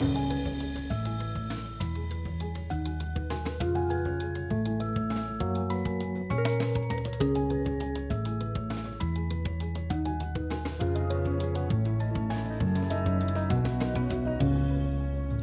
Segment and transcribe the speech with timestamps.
[0.00, 0.27] you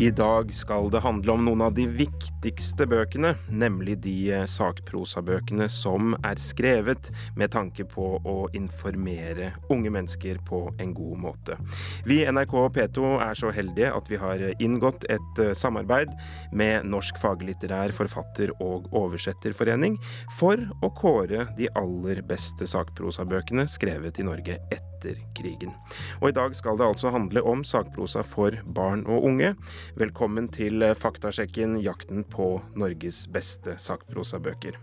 [0.05, 5.65] I dag skal det handle om noen av de viktigste bøkene, nemlig de eh, sakprosabøkene
[5.71, 7.09] som er skrevet
[7.39, 11.57] med tanke på å informere unge mennesker på en god måte.
[12.05, 16.13] Vi i NRK P2 er så heldige at vi har inngått et eh, samarbeid
[16.53, 19.97] med Norsk faglitterær forfatter- og oversetterforening
[20.37, 25.73] for å kåre de aller beste sakprosabøkene skrevet i Norge etter krigen.
[26.21, 29.55] Og i dag skal det altså handle om sakprosa for barn og unge.
[29.95, 34.75] Velkommen til faktasjekken 'Jakten på Norges beste sakprosabøker'.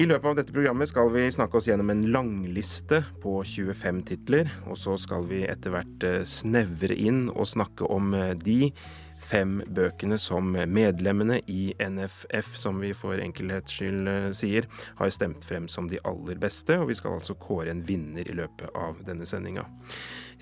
[0.00, 4.48] I løpet av dette programmet skal vi snakke oss gjennom en langliste på 25 titler.
[4.64, 8.72] Og så skal vi etter hvert eh, snevre inn og snakke om eh, de
[9.20, 15.44] fem bøkene som medlemmene i NFF, som vi for enkelhets skyld eh, sier, har stemt
[15.44, 16.80] frem som de aller beste.
[16.80, 19.68] Og vi skal altså kåre en vinner i løpet av denne sendinga.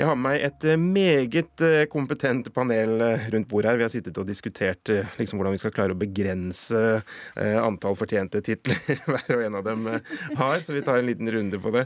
[0.01, 3.77] Jeg har med meg et eh, meget eh, kompetent panel eh, rundt bordet her.
[3.77, 6.79] Vi har sittet og diskutert liksom, hvordan vi skal klare å begrense
[7.37, 8.79] antall fortjente titler
[9.11, 11.83] hver og en av dem har, så vi tar en liten runde på det.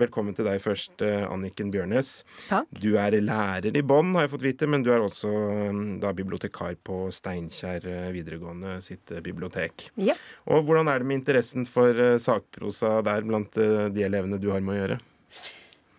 [0.00, 2.12] Velkommen til deg først, Anniken Bjørnes.
[2.48, 2.70] Takk.
[2.80, 5.32] Du er lærer i Bonn, har jeg fått vite, men du er også
[6.02, 9.90] da bibliotekar på Steinkjer videregående sitt bibliotek.
[10.00, 10.16] Ja.
[10.48, 14.76] Og hvordan er det med interessen for sakprosa der blant de elevene du har med
[14.76, 15.00] å gjøre?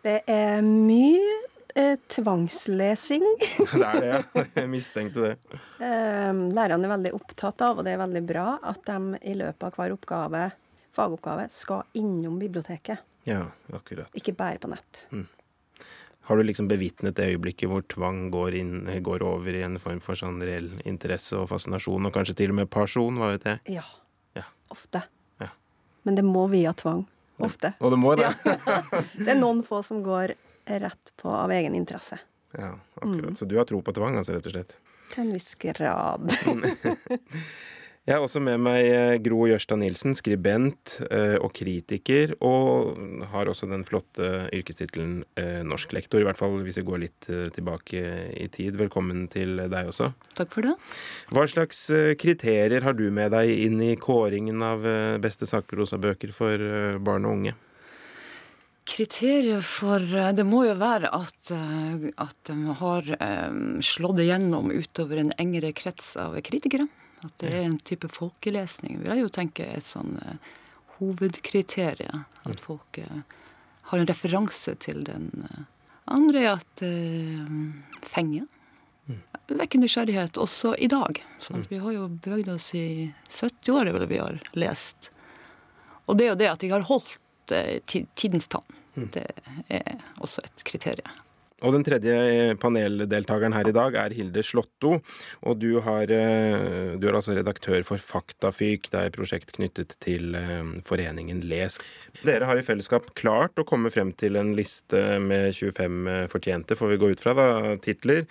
[0.06, 1.34] Det er mye
[1.76, 3.26] eh, tvangslesing.
[3.74, 4.46] det er det, ja.
[4.62, 5.34] Jeg mistenkte det.
[5.84, 9.68] Eh, lærerne er veldig opptatt av, og det er veldig bra, at de i løpet
[9.68, 10.46] av hver oppgave,
[10.96, 13.06] fagoppgave skal innom biblioteket.
[13.28, 13.44] Ja,
[13.76, 14.16] akkurat.
[14.18, 15.06] Ikke bare på nett.
[15.12, 15.28] Mm.
[16.30, 20.00] Har du liksom bevitnet det øyeblikket hvor tvang går, inn, går, over i en form
[20.04, 23.80] for sånn reell interesse og fascinasjon, og kanskje til og med pasjon, hva vet jeg?
[23.80, 23.86] Ja.
[24.38, 24.46] ja.
[24.70, 25.02] Ofte.
[25.42, 25.50] Ja.
[26.06, 27.08] Men det må via tvang.
[27.40, 27.74] Ofte.
[27.80, 28.30] Og det må det.
[28.46, 28.82] Ja.
[29.18, 30.36] det er noen få som går
[30.70, 32.20] rett på av egen interesse.
[32.52, 33.32] Ja, akkurat.
[33.32, 33.36] Mm.
[33.36, 34.78] Så du har tro på tvang, altså, rett og slett?
[35.14, 36.30] Til en viss grad.
[38.10, 42.98] Jeg har også med meg eh, Gro Jørstad Nilsen, skribent eh, og kritiker, og
[43.30, 48.02] har også den flotte yrkestittelen eh, norsklektor, i hvert fall hvis vi går litt tilbake
[48.34, 48.80] i tid.
[48.82, 50.10] Velkommen til deg også.
[50.40, 50.74] Takk for det.
[51.30, 51.86] Hva slags
[52.18, 54.90] kriterier har du med deg inn i kåringen av
[55.22, 57.54] beste sakprosabøker for barn og unge?
[58.90, 60.02] Kriteriet for
[60.34, 63.14] Det må jo være at, at de har
[63.86, 66.90] slått igjennom utover en engere krets av kritikere.
[67.26, 70.38] At det er en type folkelesning, vil jeg jo tenke er et sånn uh,
[71.00, 72.24] hovedkriterium.
[72.46, 72.62] At mm.
[72.64, 73.20] folk uh,
[73.92, 75.30] har en referanse til den.
[75.44, 75.66] Uh,
[76.16, 77.52] andre er at uh,
[78.14, 78.48] fenger.
[79.10, 79.22] Mm.
[79.60, 81.22] Vekker nysgjerrighet også i dag.
[81.44, 85.12] Sånn vi har jo beveget oss i 70 år, vel vi har lest.
[86.08, 87.18] Og det er jo det at de har holdt
[87.90, 88.78] tidens tann.
[88.94, 89.08] Mm.
[89.16, 89.26] Det
[89.74, 91.18] er også et kriterium.
[91.66, 94.96] Og den tredje eh, paneldeltakeren her i dag er Hilde Slåtto.
[95.44, 98.88] Og du, har, eh, du er altså redaktør for Faktafyk.
[98.92, 101.80] Det er et prosjekt knyttet til eh, foreningen Les.
[102.24, 106.94] Dere har i fellesskap klart å komme frem til en liste med 25 fortjente, får
[106.94, 108.26] vi gå ut fra, da, titler.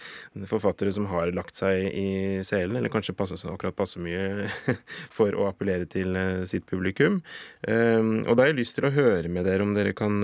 [0.49, 2.09] Forfattere som har lagt seg i
[2.47, 4.49] selen, eller kanskje passe, akkurat passe mye
[5.17, 6.17] for å appellere til
[6.49, 7.21] sitt publikum.
[7.69, 10.21] Og da har jeg lyst til å høre med dere om dere kan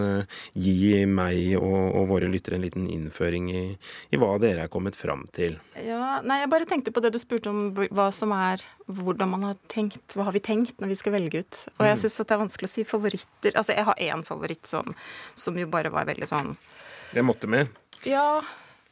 [0.53, 3.63] gi meg og, og våre lyttere en liten innføring i,
[4.11, 5.59] i, hva dere er kommet fram til.
[5.77, 9.47] Ja, nei, Jeg bare tenkte på det du spurte om hva som er hvordan man
[9.49, 10.17] har tenkt.
[10.17, 11.63] Hva har vi tenkt når vi skal velge ut?
[11.79, 12.03] Og jeg mm.
[12.03, 13.55] syns det er vanskelig å si favoritter.
[13.55, 14.95] Altså, jeg har én favoritt som,
[15.35, 16.55] som jo bare var veldig sånn
[17.15, 17.73] Det måtte med?
[18.09, 18.43] Ja,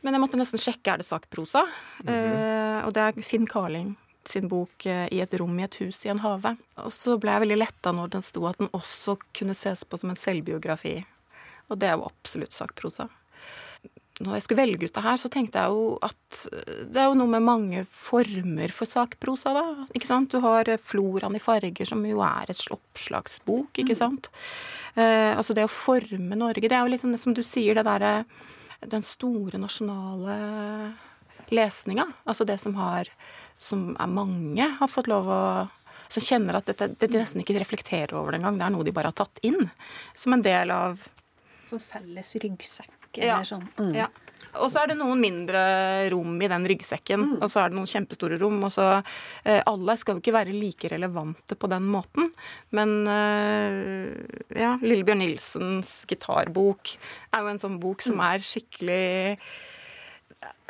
[0.03, 1.67] men jeg måtte nesten sjekke er det sakprosa.
[2.03, 2.79] Mm -hmm.
[2.79, 3.97] eh, og det er Finn Carling
[4.29, 6.57] sin bok eh, 'I et rom i et hus i en hage'.
[6.77, 9.99] Og så ble jeg veldig letta når den sto at den også kunne ses på
[9.99, 11.05] som en selvbiografi.
[11.69, 13.09] Og det er jo absolutt sakprosa
[14.23, 16.39] når jeg skulle velge ut det her, så tenkte jeg jo at
[16.93, 19.65] det er jo noe med mange former for sakprosa, da.
[19.97, 20.31] Ikke sant?
[20.33, 23.99] Du har Floraen i farger, som jo er et oppslagsbok, ikke mm.
[23.99, 24.31] sant.
[24.95, 27.87] Eh, altså det å forme Norge, det er jo litt sånn som du sier, det
[27.89, 28.25] derre
[28.83, 30.37] Den store nasjonale
[31.55, 32.09] lesninga.
[32.27, 33.11] Altså det som har
[33.57, 35.45] Som er mange har fått lov å
[36.13, 38.59] som kjenner at dette, det de nesten ikke reflekterer over det engang.
[38.61, 39.71] Det er noe de bare har tatt inn
[40.13, 41.01] som en del av
[41.71, 43.41] Som felles ryggsekk ja.
[43.47, 43.67] sånn.
[43.79, 43.95] Mm.
[43.97, 44.09] Ja.
[44.61, 45.61] Og så er det noen mindre
[46.13, 47.37] rom i den ryggsekken, mm.
[47.41, 48.59] og så er det noen kjempestore rom.
[48.67, 48.89] og så
[49.49, 52.29] eh, Alle skal jo ikke være like relevante på den måten.
[52.77, 54.11] Men eh,
[54.61, 56.97] ja, Lillebjørn Nilsens gitarbok
[57.33, 58.27] er jo en sånn bok som mm.
[58.29, 59.05] er skikkelig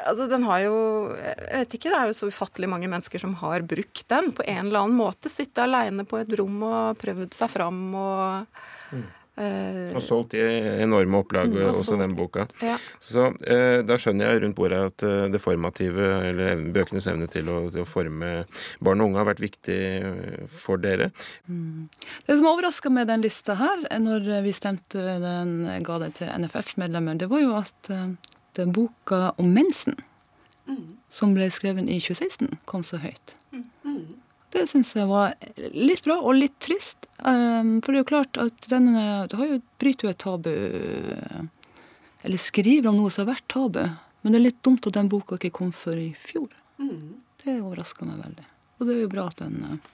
[0.03, 0.77] Altså, den har jo
[1.17, 4.44] Jeg vet ikke, det er jo så ufattelig mange mennesker som har brukt den på
[4.44, 5.31] en eller annen måte.
[5.33, 8.62] Sitte aleine på et rom og prøvd seg fram og
[8.93, 9.06] Mm.
[9.37, 10.40] Eh, Og solgt i
[10.82, 12.00] enorme opplag, Mm, og også solgt.
[12.02, 12.46] den boka.
[12.62, 12.76] ja.
[13.00, 17.49] Så uh, da skjønner jeg rundt bordet at uh, det formative, eller bøkenes evne til
[17.49, 18.44] å, til å forme
[18.81, 19.79] barn og unge, har vært viktig
[20.62, 21.11] for dere.
[21.49, 27.19] Det som overraska med den lista her, når vi stemte den, ga det til NFF-medlemmer,
[27.19, 27.93] det var jo at
[28.58, 29.96] den boka om mensen,
[31.12, 33.34] som ble skrevet i 2016, kom så høyt.
[34.52, 35.34] Det syns jeg var
[35.72, 37.08] litt bra og litt trist.
[37.19, 40.50] Um, for det er jo klart at Det har jo bryter jo et tabu
[42.26, 43.84] Eller skriver om noe som har vært tabu.
[44.22, 46.50] Men det er litt dumt at den boka ikke kom før i fjor.
[47.43, 48.46] Det overraska meg veldig.
[48.78, 49.90] Og det er jo bra at den eh,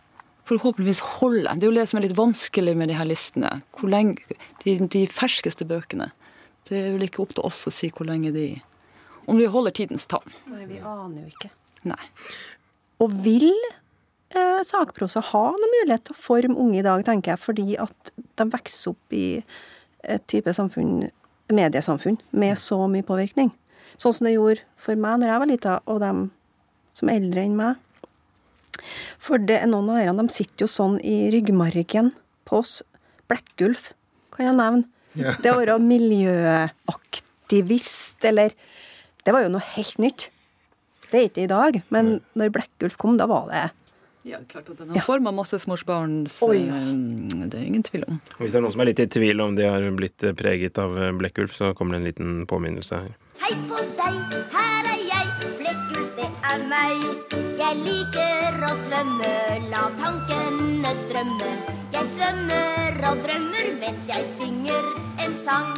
[0.49, 1.57] forhåpentligvis holder.
[1.57, 3.55] Det er jo det som er litt vanskelig med de her listene.
[3.77, 6.11] Hvor lenge, de, de ferskeste bøkene.
[6.69, 8.49] Det er vel ikke opp til oss å si hvor lenge de
[9.29, 10.25] Om de holder tidens tann.
[10.49, 11.51] Nei, vi aner jo ikke.
[11.89, 12.01] Nei.
[13.05, 13.51] Og vil
[14.35, 18.13] eh, sakprosa ha noen mulighet til å forme unge i dag, tenker jeg, fordi at
[18.39, 19.27] de vokser opp i
[20.09, 21.09] et type samfunn,
[21.53, 23.51] mediesamfunn med så mye påvirkning.
[23.99, 26.19] Sånn som det gjorde for meg når jeg var lita, og dem
[26.99, 27.73] som er eldre enn meg.
[29.23, 32.07] For det er noen av dere, de sitter jo sånn i ryggmargen
[32.49, 32.73] på oss.
[33.29, 33.83] Blekkulf,
[34.35, 34.85] kan jeg nevne.
[35.19, 35.31] Ja.
[35.43, 38.49] Det å være miljøaktivist, eller
[39.27, 40.21] Det var jo noe helt nytt.
[41.11, 42.05] Det er ikke i dag, men
[42.39, 43.65] når Blekkulf kom, da var det
[44.29, 46.81] Ja, klart at den har forma småbarns oh, ja.
[47.49, 48.19] Det er ingen tvil om.
[48.37, 50.99] Hvis det er noen som er litt i tvil om de har blitt preget av
[51.17, 53.17] Blekkulf, så kommer det en liten påminnelse her.
[53.41, 54.19] Hei på deg,
[54.53, 57.35] her er jeg, Blekkulf, det er meg.
[57.59, 59.33] Jeg liker å svømme,
[59.73, 61.53] la tankene strømme.
[61.97, 64.93] Jeg svømmer og drømmer mens jeg synger
[65.25, 65.73] en sang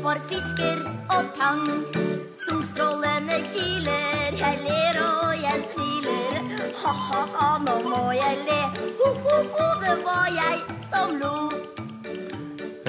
[0.00, 1.66] for fisker og tang.
[2.46, 5.99] Solstrålene kiler, jeg ler og jeg smiler.
[6.78, 8.60] Ha-ha-ha, nå må jeg le.
[9.00, 11.34] Ho-ho-ho, det var jeg som lo.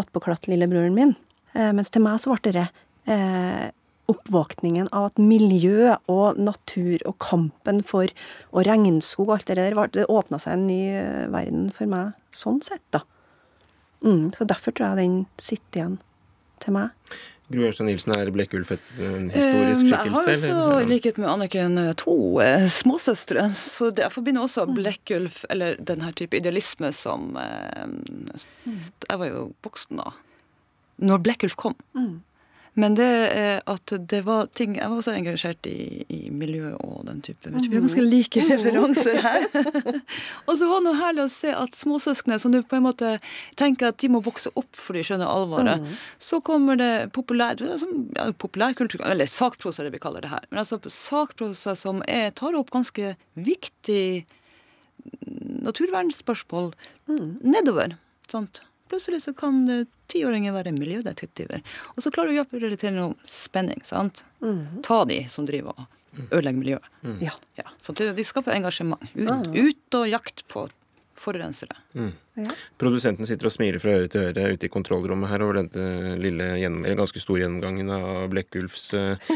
[0.00, 1.12] attpåklatt lillebroren min.
[1.52, 2.68] Eh, mens til meg så ble det
[3.10, 3.66] eh,
[4.10, 8.10] oppvåkningen av at miljø og natur og kampen for
[8.50, 12.16] og regnskog og alt det der, det åpna seg en ny eh, verden for meg
[12.34, 13.04] sånn sett, da.
[14.02, 16.00] Mm, så derfor tror jeg den sitter igjen
[16.62, 16.90] til meg.
[17.52, 20.00] Gro Jørstad Nilsen, er Blekkulf en historisk Um, skikkelse?
[20.00, 23.48] Jeg har også, i likhet med Anniken, eh, to eh, småsøstre.
[23.58, 27.86] Så det, jeg forbinder også Blekkulf, eller denne type idealisme som eh,
[28.64, 30.14] Jeg var jo voksen da.
[31.02, 31.76] Når Blekkulf kom.
[32.74, 37.02] Men det er at det var ting Jeg var også engasjert i, i miljø og
[37.04, 39.44] den type Vi har ganske like referanser her.
[40.48, 43.12] og så var det noe herlig å se at småsøsknene, som du på en måte
[43.60, 45.84] tenker at de må vokse opp for de skjønner alvoret,
[46.22, 50.48] så kommer det populær, ja, populærkultur, eller sakprosa det vi kaller det her.
[50.50, 54.04] Men altså sakprosa som er, tar opp ganske viktig
[55.62, 56.72] naturvernspørsmål
[57.44, 57.98] nedover.
[58.32, 58.64] Sant?
[58.92, 61.64] Plutselig så kan eh, tiåringer være miljødetektiver.
[61.96, 63.80] Og så klarer du å gjøre det til noe spenning.
[63.88, 64.20] sant?
[64.84, 66.88] Ta de som driver og ødelegger miljøet.
[67.24, 67.32] Ja.
[67.56, 69.00] Ja, så de skaper engasjement.
[69.16, 70.66] Ut, ut og jakt på
[71.22, 71.76] forurensere.
[71.94, 72.12] Mm.
[72.32, 72.48] Ja.
[72.80, 76.46] Produsenten sitter og smiler fra øre til øre ute i kontrollrommet her over denne lille,
[76.62, 79.26] gjennom, eller ganske store gjennomgangen av Blekkulfs eh,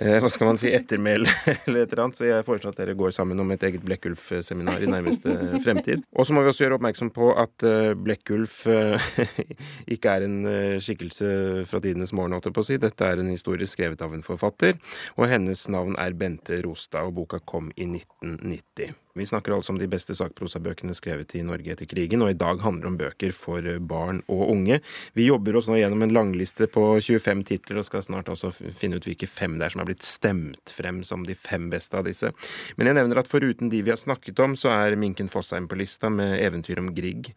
[0.00, 1.28] eh, hva skal man si, ettermæle
[1.66, 2.16] eller et eller annet.
[2.16, 6.06] Så jeg foreslår at dere går sammen om et eget Blekkulf-seminar i nærmeste fremtid.
[6.16, 9.08] Og så må vi også gjøre oppmerksom på at eh, Blekkulf eh,
[9.98, 11.32] ikke er en eh, skikkelse
[11.68, 12.80] fra tidenes morgen, holdt jeg på å si.
[12.80, 14.80] Dette er en historie skrevet av en forfatter,
[15.20, 18.96] og hennes navn er Bente Rostad, og boka kom i 1990.
[19.16, 22.60] Vi snakker altså om de beste sakprosabøkene skrevet i Norge etter krigen, og i dag
[22.62, 24.78] handler det om bøker for barn og unge.
[25.18, 29.00] Vi jobber oss nå gjennom en langliste på 25 titler, og skal snart også finne
[29.00, 32.06] ut hvilke fem det er som er blitt stemt frem som de fem beste av
[32.06, 32.30] disse.
[32.76, 35.78] Men jeg nevner at foruten de vi har snakket om, så er Minken Fossheim på
[35.80, 37.32] lista med eventyr om Grieg.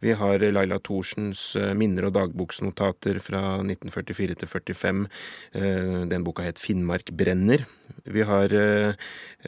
[0.00, 5.06] Vi har Laila Thorsens eh, minner og dagboksnotater fra 1944 til 45.
[5.52, 7.66] Eh, Den boka het Finnmark brenner.
[8.04, 8.94] Vi har eh,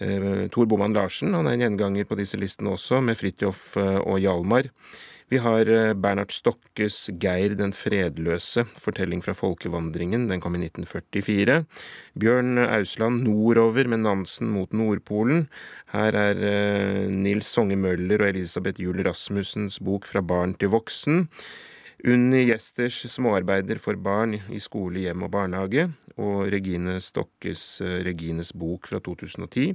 [0.00, 4.00] eh, Tor Boman Larsen, han er en gjenganger på disse listene også, med Fridtjof eh,
[4.00, 4.65] og Hjalmar.
[5.26, 10.28] Vi har eh, Bernhard Stokkes 'Geir den fredløse', fortelling fra folkevandringen.
[10.30, 11.64] Den kom i 1944.
[12.14, 15.48] Bjørn Ausland 'Nordover' med Nansen mot Nordpolen.
[15.90, 21.26] Her er eh, Nils Songe Møller og Elisabeth Juel Rasmussens bok 'Fra barn til voksen'.
[22.04, 25.86] Unni Gjesters 'Småarbeider for barn i skole, hjem og barnehage',
[26.20, 29.72] og Regine Stokkes eh, 'Regines bok' fra 2010.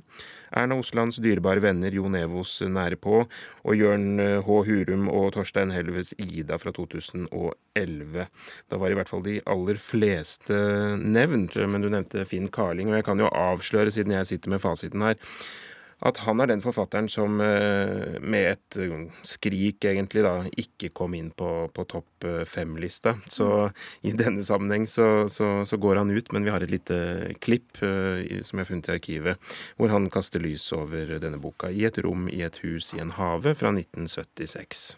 [0.54, 3.26] Erna Oslands dyrebare venner Jon Evos 'Nære på',
[3.66, 4.60] og Jørn eh, H.
[4.70, 8.28] Hurum og Torstein Helves 'Ida' fra 2011.
[8.70, 10.54] Da var i hvert fall de aller fleste
[11.02, 14.62] nevnt, men du nevnte Finn Carling, og jeg kan jo avsløre, siden jeg sitter med
[14.62, 15.18] fasiten her,
[16.02, 21.14] at han er den forfatteren som eh, med et eh, skrik egentlig da ikke kom
[21.18, 23.14] inn på, på topp eh, fem-lista.
[23.30, 23.70] Så
[24.08, 26.98] i denne sammenheng så, så, så går han ut, men vi har et lite
[27.42, 31.86] klipp som jeg har funnet i arkivet, hvor han kaster lys over denne boka i
[31.88, 34.96] et rom i et hus i en hage fra 1976.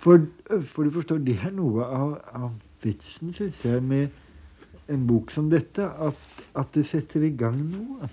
[0.00, 0.24] For,
[0.72, 2.50] for du forstår, det er noe av, av
[2.82, 5.84] vitsen, syns jeg, med en bok som dette.
[5.84, 8.10] At, at det setter i gang noe.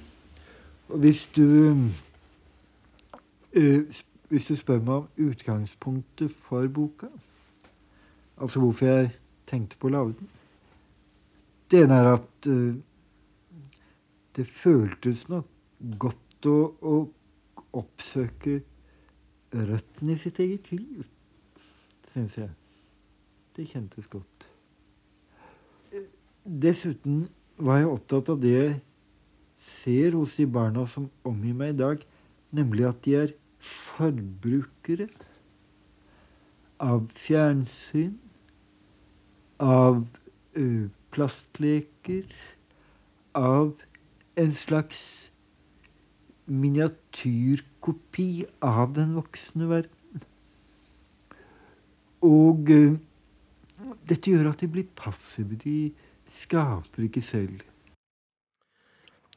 [0.87, 1.73] Hvis du
[3.53, 3.81] eh,
[4.29, 7.07] Hvis du spør meg om utgangspunktet for boka,
[8.37, 9.11] altså hvorfor jeg
[9.47, 10.29] tenkte på å lage den
[11.71, 12.75] Det ene er at eh,
[14.35, 15.47] det føltes nok
[15.99, 16.95] godt å, å
[17.77, 18.59] oppsøke
[19.53, 21.05] røttene i sitt eget liv
[22.17, 22.49] syns jeg.
[23.55, 24.47] Det kjentes godt.
[25.93, 26.05] Eh,
[26.45, 27.27] Dessuten
[27.57, 28.61] var jeg opptatt av det
[29.67, 32.03] ser hos de barna som omgir meg i dag,
[32.55, 35.07] nemlig at de er forbrukere
[36.83, 38.17] av fjernsyn,
[39.59, 40.03] av
[40.55, 42.29] ø, plastleker,
[43.37, 43.73] av
[44.37, 45.01] en slags
[46.47, 48.29] miniatyrkopi
[48.63, 50.23] av den voksne verden.
[52.25, 52.81] Og ø,
[54.09, 55.57] dette gjør at de blir passive.
[55.61, 55.91] De
[56.43, 57.65] skaper ikke selv.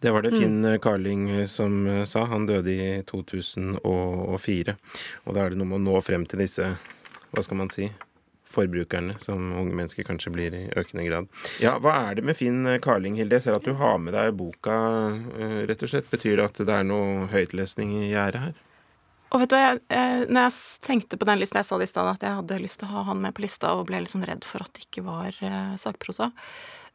[0.00, 2.24] Det var det Finn Carling som eh, sa.
[2.24, 4.76] Han døde i 2004.
[5.24, 6.70] Og da er det noe med å nå frem til disse,
[7.30, 7.90] hva skal man si,
[8.50, 11.28] forbrukerne, som unge mennesker kanskje blir i økende grad.
[11.62, 13.38] Ja, hva er det med Finn Carling, Hilde?
[13.38, 14.78] Jeg ser at du har med deg boka,
[15.36, 16.10] eh, rett og slett.
[16.10, 18.58] Betyr det at det er noe høytlesning i gjerdet her?
[19.30, 21.86] Og vet du hva, jeg, eh, når jeg tenkte på den listen, jeg sa det
[21.86, 24.02] i stad at jeg hadde lyst til å ha han med på lista, og ble
[24.02, 26.32] litt sånn redd for at det ikke var eh, sakprosa.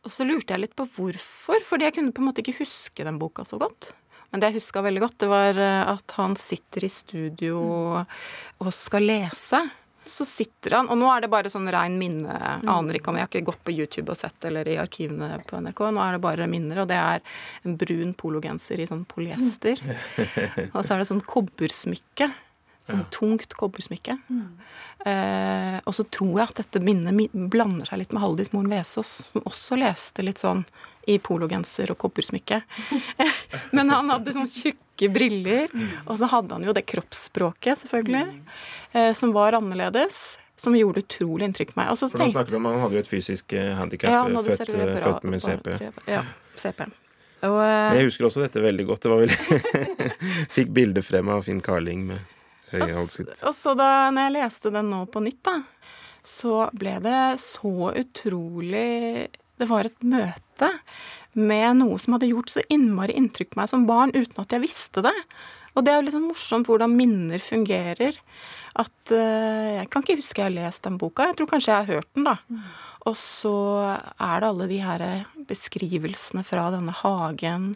[0.06, 3.06] Og så lurte jeg litt på hvorfor, fordi jeg kunne på en måte ikke huske
[3.06, 3.90] den boka så godt.
[4.30, 7.58] Men det jeg huska veldig godt, det var eh, at han sitter i studio
[7.96, 9.62] og skal lese.
[10.06, 12.36] Så sitter han, og nå er det bare sånn rein minne,
[12.70, 15.58] aner ikke om jeg har ikke gått på YouTube og sett eller i arkivene på
[15.66, 17.24] NRK, nå er det bare minner, og det er
[17.66, 19.82] en brun pologenser i sånn polyester.
[20.76, 22.30] Og så er det sånn kobbersmykke.
[22.86, 24.14] Sånn tungt kobbersmykke.
[25.06, 29.12] Eh, og så tror jeg at dette minnet blander seg litt med Haldis Moren Vesaas,
[29.32, 30.64] som også leste litt sånn
[31.10, 32.62] i pologenser og kobbersmykke.
[33.78, 35.70] Men han hadde sånn tjukke briller,
[36.06, 38.26] og så hadde han jo det kroppsspråket, selvfølgelig,
[38.94, 40.40] eh, som var annerledes.
[40.58, 41.90] Som gjorde utrolig inntrykk på meg.
[41.92, 44.22] Og så For nå tenkte- snakker vi om Han hadde jo et fysisk handikap, ja,
[44.24, 44.70] født,
[45.04, 45.74] født med CP.
[46.08, 46.22] Ja,
[46.56, 46.86] CP.
[47.44, 49.04] Og, eh, jeg husker også dette veldig godt.
[49.04, 49.34] Det var vel
[50.56, 52.24] Fikk bilde frem av Finn Carling med
[52.82, 53.06] høye
[53.36, 55.56] s- Og så da når jeg leste den nå på nytt, da,
[56.26, 59.28] så ble det så utrolig
[59.58, 60.72] Det var et møte
[61.36, 64.62] med noe som hadde gjort så innmari inntrykk på meg som barn uten at jeg
[64.64, 65.14] visste det.
[65.76, 68.16] Og det er jo litt sånn morsomt hvordan minner fungerer.
[68.80, 71.28] At uh, Jeg kan ikke huske jeg har lest den boka.
[71.28, 72.38] Jeg tror kanskje jeg har hørt den, da.
[73.06, 73.54] Og så
[74.20, 75.04] er det alle de her
[75.48, 77.76] beskrivelsene fra denne hagen.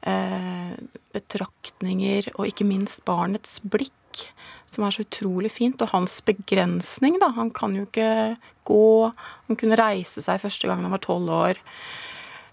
[0.00, 0.72] Eh,
[1.12, 3.92] betraktninger, og ikke minst barnets blikk.
[4.10, 4.28] Blikk
[4.70, 5.80] som er så utrolig fint.
[5.82, 7.32] Og hans begrensning, da.
[7.36, 9.12] Han kan jo ikke gå.
[9.48, 11.62] Han kunne reise seg første gang han var tolv år.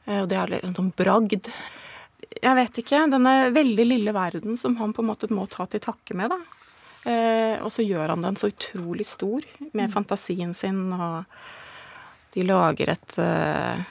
[0.06, 1.52] Eh, og det er en sånn bragd.
[2.42, 3.06] Jeg vet ikke.
[3.12, 6.40] Denne veldig lille verden som han på en måte må ta til takke med, da.
[7.08, 9.46] Eh, og så gjør han den så utrolig stor
[9.78, 11.24] med fantasien sin, og
[12.34, 13.86] de lager et eh,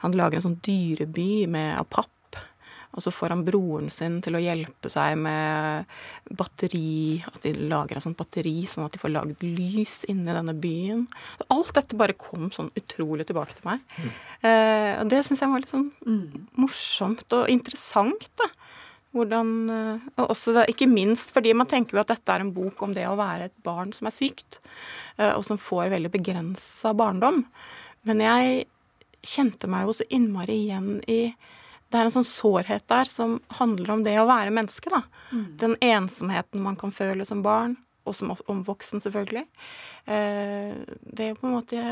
[0.00, 2.19] Han lager en sånn dyreby med, av papp
[2.90, 5.90] og så får han broren sin til å hjelpe seg med
[6.36, 10.56] batteri, at de lager et sånt batteri sånn at de får lagd lys inni denne
[10.58, 11.04] byen.
[11.54, 13.84] Alt dette bare kom sånn utrolig tilbake til meg.
[13.94, 14.16] Mm.
[14.40, 16.48] Eh, og det syns jeg var litt sånn mm.
[16.58, 18.50] morsomt og interessant, da.
[19.14, 22.52] Hvordan, eh, og også da, ikke minst fordi man tenker jo at dette er en
[22.54, 24.58] bok om det å være et barn som er sykt,
[25.18, 27.44] eh, og som får veldig begrensa barndom.
[28.06, 28.66] Men jeg
[29.26, 31.20] kjente meg jo så innmari igjen i
[31.90, 35.02] det er en sånn sårhet der som handler om det å være menneske, da.
[35.34, 35.46] Mm.
[35.58, 39.46] Den ensomheten man kan føle som barn, og som omvoksen, selvfølgelig.
[40.06, 41.82] Eh, det å på en måte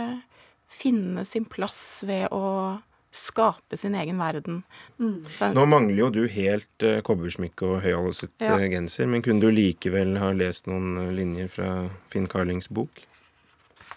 [0.69, 2.79] finne sin plass ved å
[3.15, 4.63] skape sin egen verden.
[5.01, 5.25] Mm.
[5.57, 8.59] Nå mangler jo du helt uh, kobbersmykke og høyhalset ja.
[8.59, 11.71] uh, genser, men kunne du likevel ha lest noen linjer fra
[12.13, 13.01] Finn Carlings bok?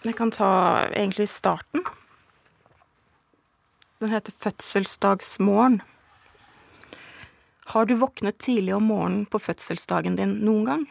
[0.02, 0.50] Jeg kan ta
[0.88, 1.84] egentlig starten.
[4.02, 5.82] Den heter 'Fødselsdagsmorgen'.
[7.72, 10.82] Har du våknet tidlig om morgenen på fødselsdagen din noen gang?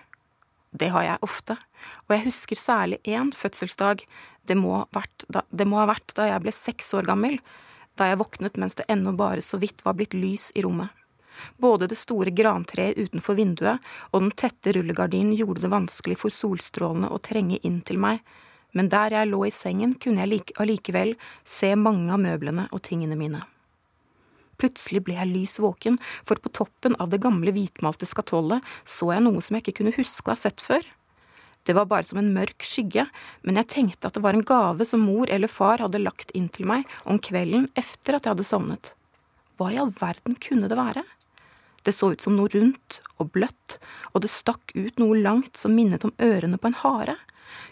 [0.73, 1.53] Det har jeg ofte,
[2.07, 4.01] og jeg husker særlig én fødselsdag,
[4.49, 4.79] det må,
[5.29, 7.37] da, det må, ha vært da jeg ble seks år gammel,
[8.01, 10.89] da jeg våknet mens det ennå bare så vidt var blitt lys i rommet.
[11.61, 13.77] Både det store grantreet utenfor vinduet
[14.09, 18.25] og den tette rullegardinen gjorde det vanskelig for solstrålene å trenge inn til meg,
[18.73, 21.13] men der jeg lå i sengen kunne jeg allikevel
[21.45, 23.45] se mange av møblene og tingene mine.
[24.61, 29.25] Plutselig ble jeg lys våken, for på toppen av det gamle hvitmalte skatollet så jeg
[29.25, 30.85] noe som jeg ikke kunne huske å ha sett før.
[31.65, 33.05] Det var bare som en mørk skygge,
[33.45, 36.49] men jeg tenkte at det var en gave som mor eller far hadde lagt inn
[36.53, 38.93] til meg om kvelden etter at jeg hadde sovnet.
[39.57, 41.03] Hva i all verden kunne det være?
[41.85, 43.77] Det så ut som noe rundt og bløtt,
[44.13, 47.17] og det stakk ut noe langt som minnet om ørene på en hare.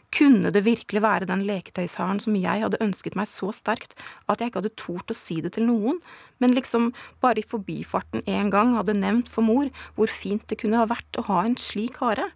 [0.09, 3.93] Kunne det virkelig være den leketøysharen som jeg hadde ønsket meg så sterkt
[4.25, 5.99] at jeg ikke hadde tort å si det til noen,
[6.41, 6.89] men liksom
[7.21, 11.21] bare i forbifarten en gang hadde nevnt for mor hvor fint det kunne ha vært
[11.21, 12.31] å ha en slik hare?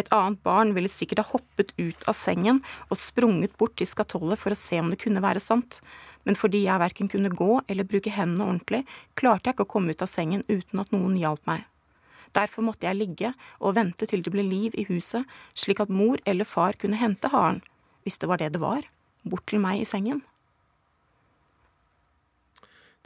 [0.00, 4.40] Et annet barn ville sikkert ha hoppet ut av sengen og sprunget bort til skatollet
[4.40, 5.82] for å se om det kunne være sant,
[6.24, 8.86] men fordi jeg verken kunne gå eller bruke hendene ordentlig,
[9.20, 11.66] klarte jeg ikke å komme ut av sengen uten at noen hjalp meg.
[12.36, 16.20] Derfor måtte jeg ligge og vente til det ble liv i huset, slik at mor
[16.26, 17.62] eller far kunne hente haren,
[18.04, 18.86] hvis det var det det var,
[19.26, 20.22] bort til meg i sengen.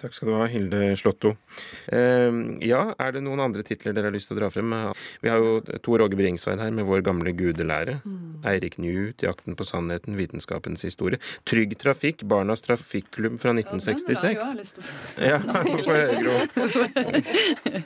[0.04, 1.30] Takk skal du ha, Hilde Slåtto.
[1.88, 2.34] Eh,
[2.68, 4.74] ja, er det noen andre titler dere har lyst til å dra frem?
[5.24, 7.94] Vi har jo Tor Åge Bringsveid her med vår gamle gudelære.
[8.04, 8.42] Mm.
[8.50, 11.22] Eirik Newt, 'Jakten på sannheten', vitenskapens historie.
[11.48, 14.76] Trygg Trafikk, Barnas Trafikklubb fra 1966.
[15.24, 17.82] Ja, den har jeg jo ja, få høre,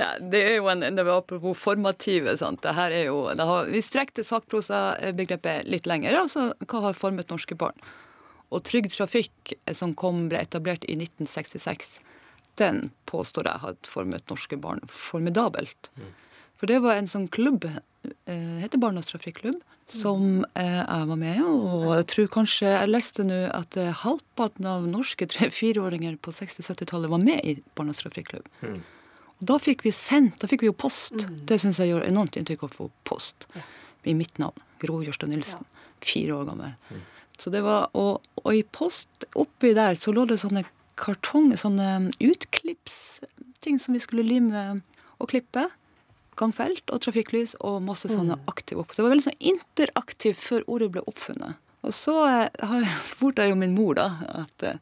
[0.00, 2.38] ja, det er jo en, det var apropos formative.
[2.40, 2.62] sant?
[2.64, 6.16] Det her er jo, har, vi strekte sakprosabegrepet litt lenger.
[6.24, 7.76] altså Hva har formet norske barn?
[8.54, 11.98] Og Trygg Trafikk, eh, som kom, ble etablert i 1966,
[12.58, 15.90] den påstår jeg hadde formet norske barn formidabelt.
[15.96, 16.12] Mm.
[16.58, 21.38] For det var en sånn klubb, eh, heter Barnas Trafikklubb, som eh, jeg var med
[21.38, 21.44] i.
[21.46, 27.12] Og jeg tror kanskje jeg leste nå at eh, halvparten av norske tre-fireåringer på 60-70-tallet
[27.12, 28.48] var med i Barnas Trafikklubb.
[28.60, 28.80] Mm.
[29.38, 31.14] Og da fikk vi sendt, da fikk vi jo post.
[31.14, 31.38] Mm.
[31.48, 33.46] Det syns jeg gjør enormt inntrykk å få post.
[33.54, 33.62] Ja.
[34.08, 34.66] I mitt navn.
[34.82, 35.62] Gro Jørstad Nilsen.
[35.62, 35.94] Ja.
[36.02, 36.74] Fire år gammel.
[36.90, 37.06] Mm.
[37.38, 40.64] Så det var, og, og i post oppi der så lå det sånne
[40.98, 44.64] kartonger, sånne utklippsting som vi skulle lime
[45.18, 45.68] og klippe.
[46.38, 48.44] Gangfelt og trafikklys og masse sånne mm.
[48.50, 48.94] aktive opp.
[48.94, 51.58] Det var veldig sånn interaktivt før ordet ble oppfunnet.
[51.86, 54.08] Og så eh, har jeg spurt jo min mor, da.
[54.44, 54.78] At, eh,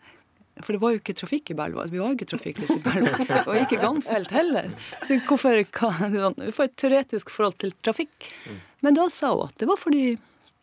[0.64, 1.84] for det var jo ikke trafikk i Belva.
[1.92, 3.16] Vi var jo ikke trafikklys i Belva.
[3.48, 4.70] Og ikke gangfelt heller.
[5.04, 8.30] Så hvorfor kan Vi får et teoretisk forhold til trafikk.
[8.46, 8.62] Mm.
[8.84, 10.06] Men da sa hun at det var fordi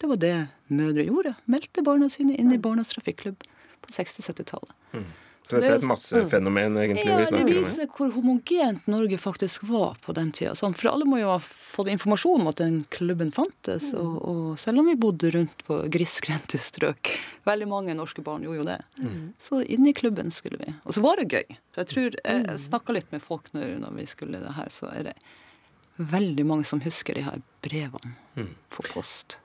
[0.02, 0.38] det var det
[0.74, 1.36] mødre gjorde.
[1.46, 3.44] Meldte barna sine inn i Barnas Trafikklubb
[3.84, 4.74] på 60-70-tallet.
[4.94, 5.12] Mm.
[5.44, 7.50] Så dette er et massefenomen, egentlig, ja, vi snakker om?
[7.50, 10.54] Ja, det viser hvor homogent Norge faktisk var på den tida.
[10.56, 13.90] Sånn, for alle må jo ha fått informasjon om at den klubben fantes.
[13.92, 14.00] Mm.
[14.00, 17.12] Og, og, selv om vi bodde rundt på grisgrendte strøk,
[17.50, 19.22] veldig mange norske barn gjorde jo det, mm.
[19.50, 20.72] så inn i klubben skulle vi.
[20.88, 21.60] Og så var det gøy.
[21.76, 22.66] Så jeg tror, jeg, jeg mm.
[22.70, 25.18] snakka litt med folk når, når vi skulle det her, så er det
[25.98, 28.54] veldig mange som husker de her brevene mm.
[28.72, 29.38] på post.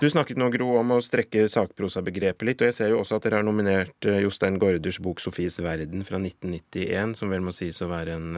[0.00, 2.62] Du snakket nå, Gro, om å strekke sakprosabegrepet litt.
[2.62, 6.04] Og jeg ser jo også at dere har nominert eh, Jostein Gaarders bok 'Sofies verden'
[6.06, 8.36] fra 1991, som vel må sies å være en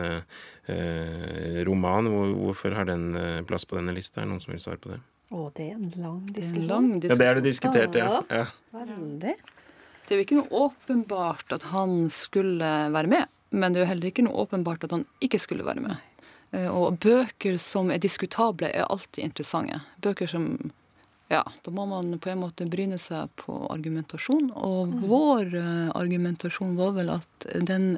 [0.70, 2.09] eh, roman.
[2.09, 4.20] Hvorfor har den eh, plass på denne lista?
[4.20, 5.01] Er det noen som vil svare på det?
[5.35, 6.66] Å, det er en lang En diskusjon.
[6.70, 7.11] lang diskusjon.
[7.11, 8.11] Ja, det er det diskutert, ja.
[8.31, 8.44] ja.
[8.77, 9.37] Veldig.
[10.07, 13.90] Det er jo ikke noe åpenbart at han skulle være med, men det er jo
[13.90, 15.96] heller ikke noe åpenbart at han ikke skulle være med.
[16.55, 19.81] Eh, Og bøker som er diskutable, er alltid interessante.
[20.01, 20.46] Bøker som
[21.32, 24.52] Ja, da må man på en måte bryne seg på argumentasjon.
[24.54, 27.96] Og vår eh, argumentasjon var vel at den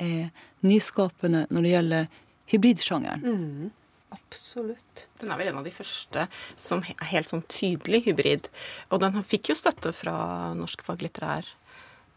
[0.00, 0.30] er
[0.64, 2.08] nyskapende når det gjelder
[2.50, 3.70] hybridsjangeren.
[4.10, 5.04] Absolutt.
[5.20, 6.26] Den er vel en av de første
[6.58, 8.48] som er helt sånn tydelig hybrid.
[8.90, 10.16] Og den fikk jo støtte fra
[10.58, 11.46] Norsk faglitterær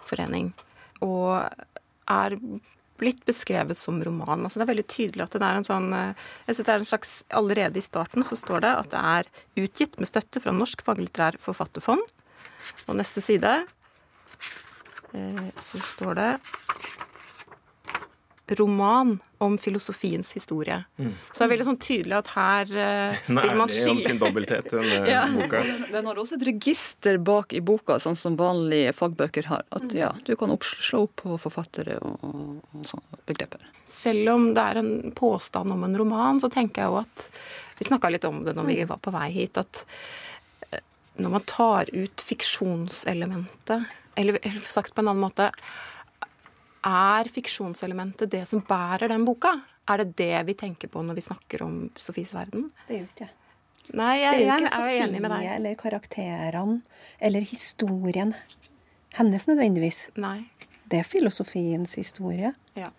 [0.07, 0.53] forening.
[1.05, 1.43] Og
[2.09, 2.37] er
[3.03, 4.45] blitt beskrevet som roman.
[4.45, 6.81] Altså det er veldig tydelig at det er en sånn eh, Jeg synes det er
[6.81, 7.13] en slags
[7.43, 9.31] Allerede i starten så står det at det er
[9.65, 12.03] utgitt med støtte fra Norsk faglitterær forfatterfond.
[12.87, 13.53] Og neste side
[15.13, 16.29] eh, så står det
[18.59, 20.77] roman om filosofiens historie.
[20.97, 24.21] Så det er veldig sånn tydelig at her uh, er vil man ærlig om sin
[24.21, 25.23] dobbelthet, den, Ja.
[25.33, 25.63] boka.
[25.91, 29.65] Den har også et register bak i boka, sånn som vanlige fagbøker har.
[29.75, 33.63] At ja, du kan slå opp på forfattere og, og, og sånne begreper.
[33.89, 37.27] Selv om det er en påstand om en roman, så tenker jeg jo at
[37.79, 39.81] Vi snakka litt om det når vi var på vei hit, at
[40.71, 40.83] eh,
[41.19, 45.49] når man tar ut fiksjonselementet, eller, eller sagt på en annen måte
[46.85, 49.53] Er fiksjonselementet det som bærer den boka?
[49.89, 52.69] Er det det vi tenker på når vi snakker om Sofies verden?
[52.87, 53.33] Det gjør ikke jeg.
[53.99, 55.45] Nei, Det er jo jeg, ikke er jo enig med deg.
[55.57, 56.81] eller karakterene
[57.19, 58.33] eller historien
[59.17, 60.09] hennes nødvendigvis.
[60.17, 60.45] Nei.
[60.89, 62.53] Det er filosofiens historie.
[62.79, 62.89] Ja.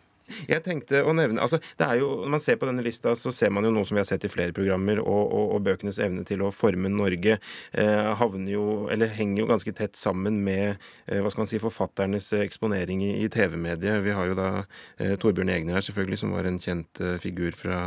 [0.49, 3.33] Jeg tenkte å nevne, altså det er jo, Når man ser på denne lista, så
[3.35, 6.01] ser man jo noe som vi har sett i flere programmer, og, og, og bøkenes
[6.03, 10.79] evne til å forme Norge eh, havner jo, eller henger jo ganske tett sammen med
[11.07, 14.01] eh, hva skal man si, forfatternes eh, eksponering i, i TV-mediet.
[14.05, 17.53] Vi har jo da eh, Torbjørn Egner her, selvfølgelig, som var en kjent eh, figur
[17.57, 17.81] fra,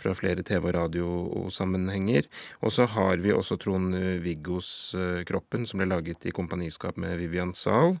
[0.00, 2.26] fra flere TV- og radiosammenhenger.
[2.66, 6.98] Og så har vi også Trond eh, Viggos eh, 'Kroppen', som ble laget i kompaniskap
[7.00, 7.96] med Vivian Zahl.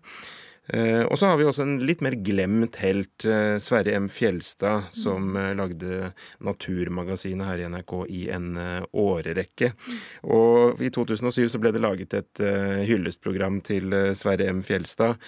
[0.68, 4.08] Eh, og så har vi også en litt mer glemt helt, eh, Sverre M.
[4.10, 6.10] Fjelstad, som eh, lagde
[6.42, 9.04] Naturmagasinet her i NRK i en årerekke.
[9.06, 9.68] årrekke.
[10.32, 12.40] Og i 2007 så ble det laget et
[12.88, 14.62] hyllestprogram til Sverre M.
[14.66, 15.20] Fjelstad,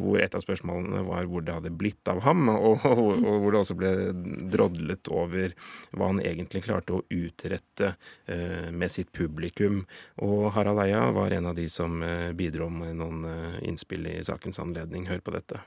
[0.00, 3.76] hvor et av spørsmålene var hvor det hadde blitt av ham, og, hvor det også
[3.78, 3.92] ble
[4.52, 5.54] drodlet over
[5.92, 7.94] hva han egentlig klarte å utrette
[8.74, 9.82] med sitt publikum.
[10.24, 12.02] Og Harald Eia var en av de som
[12.36, 13.24] bidro med noen
[13.64, 15.06] innspill i sakens anledning.
[15.08, 15.62] Hør på dette.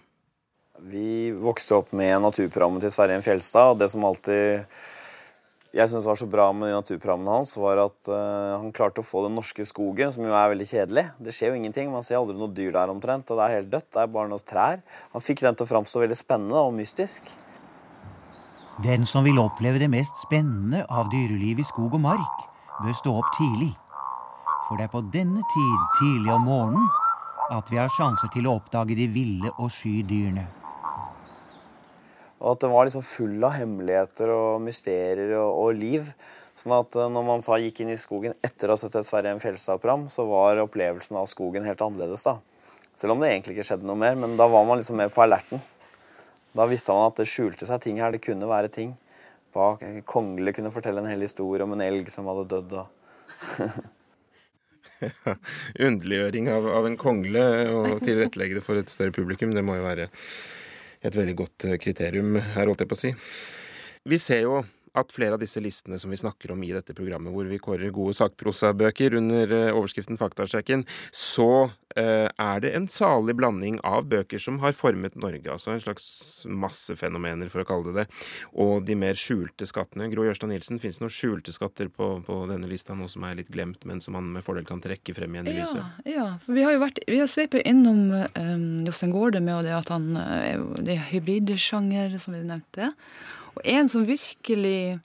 [0.92, 4.68] Vi vokste opp med naturprogrammet til Sverre Fjelstad, og det som alltid
[5.78, 9.06] jeg syns var så bra med naturprogrammet naturprogrammene hans, var at uh, han klarte å
[9.06, 11.04] få den norske skogen, som jo er veldig kjedelig.
[11.22, 11.92] Det skjer jo ingenting.
[11.94, 13.90] Man ser aldri noe dyr der omtrent, og det er helt dødt.
[13.94, 14.80] Det er bare noen trær.
[15.14, 17.34] Han fikk den til å framstå veldig spennende og mystisk.
[18.86, 22.48] Den som vil oppleve det mest spennende av dyreliv i skog og mark,
[22.80, 23.74] bør stå opp tidlig.
[24.68, 26.90] For det er på denne tid, tidlig om morgenen,
[27.54, 30.48] at vi har sjanser til å oppdage de ville og sky dyrene.
[32.38, 36.12] Og at den var liksom full av hemmeligheter og mysterier og, og liv.
[36.58, 39.08] Sånn at eh, når man sa, gikk inn i skogen etter å ha sett et
[39.08, 39.42] Sverre M.
[39.42, 42.28] Fjelstad-program, så var opplevelsen av skogen helt annerledes.
[42.28, 42.38] da.
[42.98, 45.26] Selv om det egentlig ikke skjedde noe mer, men da var man liksom mer på
[45.26, 45.62] alerten.
[46.58, 48.14] Da visste man at det skjulte seg ting her.
[48.14, 48.96] Det kunne være ting.
[49.54, 52.82] Bak, Kongle kunne fortelle en hel historie om en elg som hadde dødd.
[52.82, 53.94] og...
[55.88, 59.86] Underliggjøring av, av en kongle og tilrettelegge det for et større publikum, det må jo
[59.88, 60.10] være
[61.06, 63.14] et veldig godt eh, kriterium her, holdt jeg på å si.
[64.08, 64.62] Vi ser jo
[64.98, 67.94] at flere av disse listene som vi snakker om i dette programmet, hvor vi kårer
[67.96, 74.42] gode sakprosabøker under eh, overskriften Faktasjekken, så eh, er det en salig blanding av bøker
[74.42, 76.08] som har formet Norge, altså en slags
[76.50, 78.08] massefenomener, for å kalle det det,
[78.58, 80.10] og de mer skjulte skattene.
[80.12, 83.40] Gro Jørstad Nilsen, fins det noen skjulte skatter på, på denne lista, noe som er
[83.40, 86.04] litt glemt, men som man med fordel kan trekke frem igjen i lyset?
[86.06, 89.68] Ja, ja, for vi har jo vært, vi har sveipet innom um, Jostein Gaarde med
[89.68, 92.92] det at han er jo det er hybridsjanger, som vi nevnte.
[93.58, 95.00] Og en som virkelig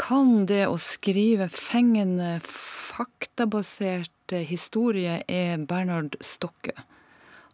[0.00, 6.72] kan det å skrive fengende, faktabasert historie, er Bernhard Stokke.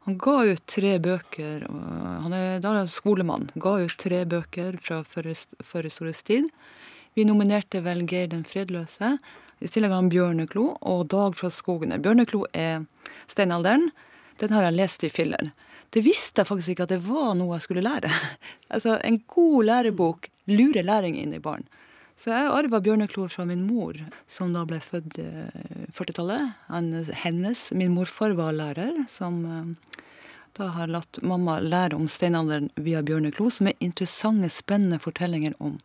[0.07, 6.31] Han ga ut tre bøker, han er da skolemann, ga ut tre bøker fra forhistorisk
[6.31, 6.49] tid.
[7.19, 9.17] Vi nominerte vel Geir den fredløse.
[9.63, 12.01] I tillegg han Bjørneklo og Dag fra skogene.
[12.03, 12.87] Bjørneklo er
[13.31, 13.91] steinalderen.
[14.39, 15.53] Den har jeg lest i filler.
[15.93, 18.11] Det visste jeg faktisk ikke at det var noe jeg skulle lære.
[18.73, 21.67] Altså, En god lærebok lurer læring inn i barn.
[22.17, 23.97] Så jeg arva bjørneklo fra min mor,
[24.31, 25.27] som da ble født i
[25.97, 26.53] 40-tallet.
[27.25, 29.99] Hennes, min morfar, var lærer, som eh,
[30.57, 35.81] da har latt mamma lære om steinalderen via bjørneklo, som er interessante, spennende fortellinger om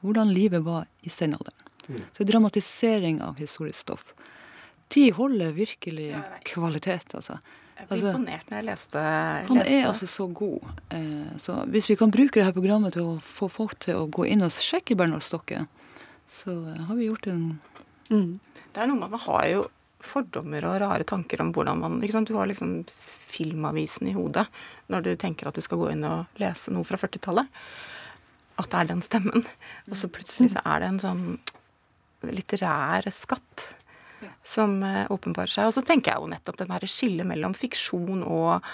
[0.00, 1.58] hvordan livet var i steinalderen.
[1.86, 2.00] Mm.
[2.14, 4.14] Så er dramatisering av historisk stoff.
[4.94, 6.14] De holder virkelig
[6.46, 7.38] kvalitet, altså.
[7.76, 9.48] Jeg ble altså, imponert når jeg leste, leste.
[9.50, 10.68] Han er altså så god.
[10.96, 14.06] Eh, så hvis vi kan bruke det her programmet til å få folk til å
[14.08, 15.66] gå inn og sjekke Bernhard Stokke,
[16.32, 16.54] så
[16.88, 17.42] har vi gjort en
[18.10, 18.30] mm.
[18.72, 19.66] Det er noe med Man har jo
[20.06, 22.30] fordommer og rare tanker om hvordan man ikke sant?
[22.30, 22.80] Du har liksom
[23.32, 24.46] Filmavisen i hodet
[24.92, 27.48] når du tenker at du skal gå inn og lese noe fra 40-tallet.
[28.56, 29.44] At det er den stemmen.
[29.90, 31.24] Og så plutselig så er det en sånn
[32.26, 33.66] litterær skatt
[34.46, 35.68] som eh, åpenbarer seg.
[35.68, 38.66] Og så tenker jeg jo nettopp den derre skillet mellom fiksjon og,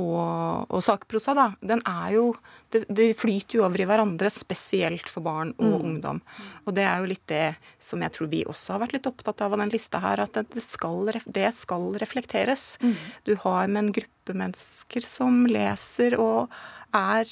[0.00, 1.46] og, og sakprosa, da.
[1.62, 2.26] Den er jo
[2.72, 5.88] det, det, flyter jo over i hverandre, spesielt for barn og mm.
[5.88, 6.22] ungdom.
[6.66, 7.48] Og det er jo litt det
[7.82, 10.38] som jeg tror vi også har vært litt opptatt av av den lista her, at
[10.38, 12.76] det skal, det skal reflekteres.
[12.82, 12.96] Mm.
[13.28, 16.52] Du har med en gruppe mennesker som leser og
[16.96, 17.28] er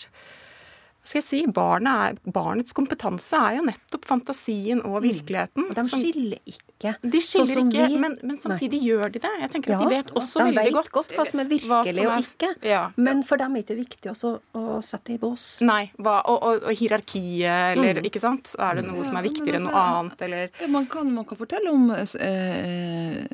[1.10, 5.06] skal jeg si, er, Barnets kompetanse er jo nettopp fantasien og mm.
[5.08, 5.66] virkeligheten.
[5.66, 6.94] Og de skiller ikke.
[7.02, 8.90] De skiller sånn ikke, men, men, samtidig nei.
[8.92, 9.32] gjør de det.
[9.42, 11.50] Jeg tenker ja, at De vet også de veldig vet godt, godt hva som er
[11.50, 12.52] virkelig som er, og ikke.
[12.70, 12.82] Ja.
[12.96, 15.46] Men for dem er det ikke viktig også å sette i bås.
[15.66, 18.10] Nei, hva, og, og, og, hierarkiet, eller mm.
[18.10, 18.54] ikke sant.
[18.60, 21.40] Er det noe ja, som er viktigere enn noe annet, eller man kan, man kan
[21.40, 23.26] fortelle om eh,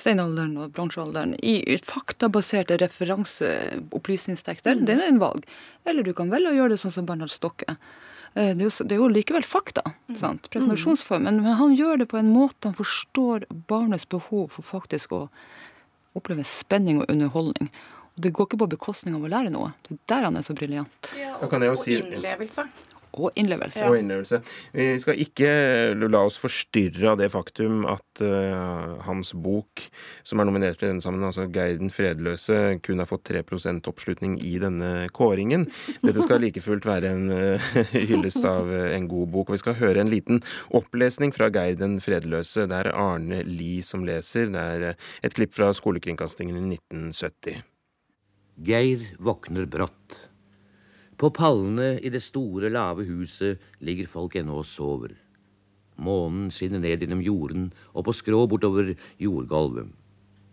[0.00, 4.80] steinalderen og bronsealderen i faktabaserte referanseopplysningstekster.
[4.80, 4.84] Mm.
[4.88, 5.46] Det er en valg.
[5.88, 7.76] Eller du kan velge å gjøre det sånn som Bernhard Stokke.
[8.34, 9.84] Eh, det er, jo, det er jo, likevel fakta.
[10.10, 10.18] Mm.
[10.20, 10.48] sant?
[10.54, 11.42] Presentasjonsformen.
[11.44, 15.26] Men han gjør det på en måte han forstår barnets behov for faktisk å
[16.18, 17.70] oppleve spenning og underholdning.
[18.14, 19.72] Og Det går ikke på bekostning av å lære noe.
[19.86, 21.08] Det er der han er så briljant.
[21.18, 22.66] Ja, og, og innlevelse.
[23.14, 23.80] Og innlevelse.
[23.82, 23.90] Ja.
[23.90, 24.40] Og innlevelse.
[24.74, 25.50] Vi skal ikke
[26.00, 29.84] la oss forstyrre av det faktum at uh, hans bok,
[30.26, 34.38] som er nominert til denne sammen, altså 'Geir den fredløse', kun har fått 3% oppslutning
[34.42, 35.68] i denne kåringen.
[36.02, 37.70] Dette skal like fullt være en uh,
[38.10, 39.48] hyllest av en god bok.
[39.48, 40.42] Og vi skal høre en liten
[40.74, 42.66] opplesning fra 'Geir den fredløse'.
[42.70, 44.50] Det er Arne Lie som leser.
[44.50, 47.62] Det er et klipp fra skolekringkastingen i 1970.
[48.64, 50.33] Geir våkner brått.
[51.16, 55.14] På pallene i det store, lave huset ligger folk ennå og sover.
[55.96, 59.92] Månen skinner ned gjennom jorden og på skrå bortover jordgulvet.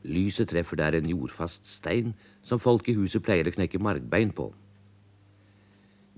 [0.06, 2.14] Lyset treffer der en jordfast stein
[2.46, 4.50] som folk i huset pleier å knekke margbein på.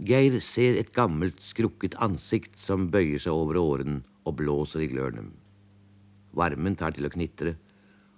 [0.03, 5.27] Geir ser et gammelt, skrukket ansikt som bøyer seg over åren og blåser i glørne.
[6.33, 7.55] Varmen tar til å knitre,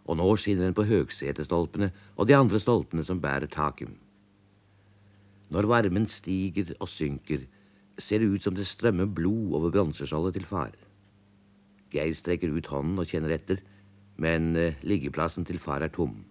[0.05, 3.91] og nå skinner den på høgsetestolpene og de andre stolpene som bærer taket.
[5.55, 7.45] Når varmen stiger og synker,
[7.95, 10.73] ser det ut som det strømmer blod over bronseskjoldet til far.
[11.93, 13.61] Geir strekker ut hånden og kjenner etter,
[14.19, 16.25] men eh, liggeplassen til far er tom.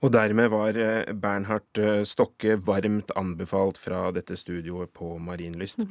[0.00, 5.82] Og dermed var eh, Bernhard eh, Stokke varmt anbefalt fra dette studioet på Marienlyst.
[5.82, 5.90] Mm.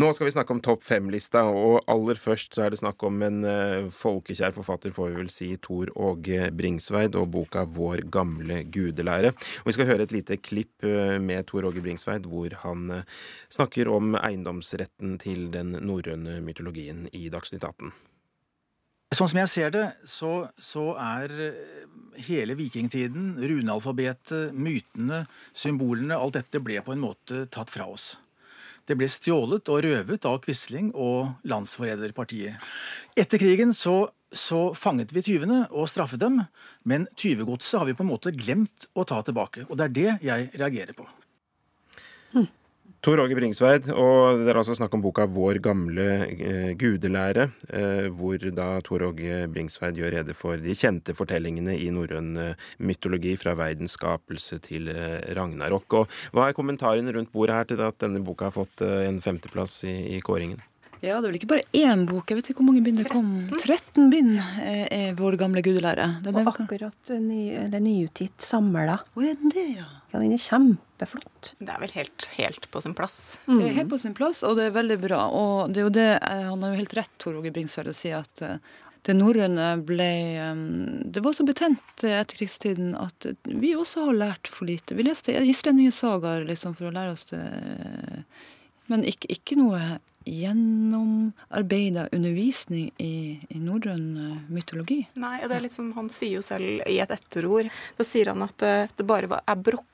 [0.00, 3.20] Nå skal vi snakke om topp fem-lista, og aller først så er det snakk om
[3.26, 8.62] en uh, folkekjær forfatter, får vi vel si, Tor Åge Bringsveid, og boka 'Vår gamle
[8.72, 9.34] gudelære'.
[9.60, 10.82] Og Vi skal høre et lite klipp
[11.20, 13.04] med Tor Åge Bringsveid, hvor han
[13.52, 17.92] snakker om eiendomsretten til den norrøne mytologien i Dagsnytt 18.
[19.10, 21.86] Sånn som jeg ser det, så, så er eh,
[22.28, 28.12] hele vikingtiden, runealfabetet, mytene, symbolene, alt dette ble på en måte tatt fra oss.
[28.86, 32.62] Det ble stjålet og røvet av Quisling og Landsforræderpartiet.
[33.18, 36.44] Etter krigen så, så, fanget vi tyvene og straffet dem,
[36.86, 39.66] men tyvegodset har vi på en måte glemt å ta tilbake.
[39.68, 41.06] Og det er det jeg reagerer på.
[42.34, 42.46] Hm.
[43.00, 48.08] Tor Åge Bringsveid, og det er altså snakk om boka 'Vår gamle eh, gudelære', eh,
[48.12, 53.38] hvor da Tor Åge Bringsveid gjør rede for de kjente fortellingene i norrøn eh, mytologi,
[53.40, 55.96] fra verdens skapelse til eh, Ragnarok.
[55.96, 59.80] Og hva er kommentaren rundt bordet her til at denne boka har fått en femteplass
[59.88, 60.60] i, i kåringen?
[61.00, 62.28] Ja, det er vel ikke bare én bok.
[62.28, 63.30] Jeg vet ikke hvor mange bind det kom.
[63.56, 66.10] 13 bind er vår gamle gudelære.
[66.24, 69.00] Det og akkurat ny, eller nyutgitt samla.
[69.16, 69.88] Oh, er den det, ja?
[70.10, 71.52] Ja, den er kjempeflott.
[71.62, 73.38] Det er vel helt, helt på sin plass.
[73.46, 73.56] Mm.
[73.60, 75.22] Det er helt på sin plass, og det er veldig bra.
[75.30, 77.96] Og det er jo det, eh, han har jo helt rett, Tor Åge Bringsværd, å
[77.96, 78.58] si at eh,
[79.06, 80.64] det norrøne ble eh,
[81.14, 84.98] Det var så betent etter krigstiden at vi også har lært for lite.
[84.98, 87.44] Vi leste islendingesagaer liksom, for å lære oss det,
[88.90, 95.00] men ikke, ikke noe gjennomarbeida undervisning i, i norrøn eh, mytologi.
[95.20, 97.70] Nei, og det er litt som han sier jo selv i et etterord.
[97.96, 99.86] Da sier han at det, det bare er brokk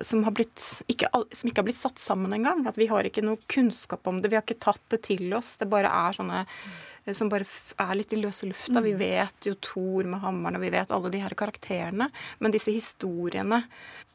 [0.00, 2.64] som, har blitt, ikke, som ikke har blitt satt sammen engang.
[2.66, 4.32] At vi har ikke noe kunnskap om det.
[4.32, 5.54] Vi har ikke tatt det til oss.
[5.60, 7.46] Det bare er sånne eh, som bare
[7.86, 8.82] er litt i løse lufta.
[8.84, 9.00] Vi mm.
[9.00, 12.10] vet jo Thor med hammeren, og vi vet alle de her karakterene.
[12.42, 13.62] Men disse historiene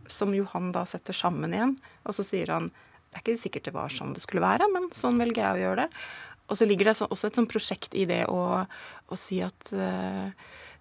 [0.10, 2.72] som Johan da setter sammen igjen, og så sier han
[3.10, 5.64] det er ikke sikkert det var sånn det skulle være, men sånn velger jeg å
[5.64, 6.04] gjøre det.
[6.50, 10.30] Og så ligger det også et sånt prosjekt i det å, å si at uh,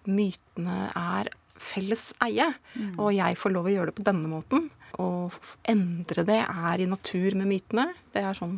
[0.09, 2.47] mytene er felles eie.
[2.73, 2.95] Mm.
[2.97, 4.69] Og jeg får lov å gjøre det på denne måten.
[4.99, 5.29] Å
[5.69, 7.89] endre det er i natur med mytene.
[8.15, 8.57] Det er, sånn,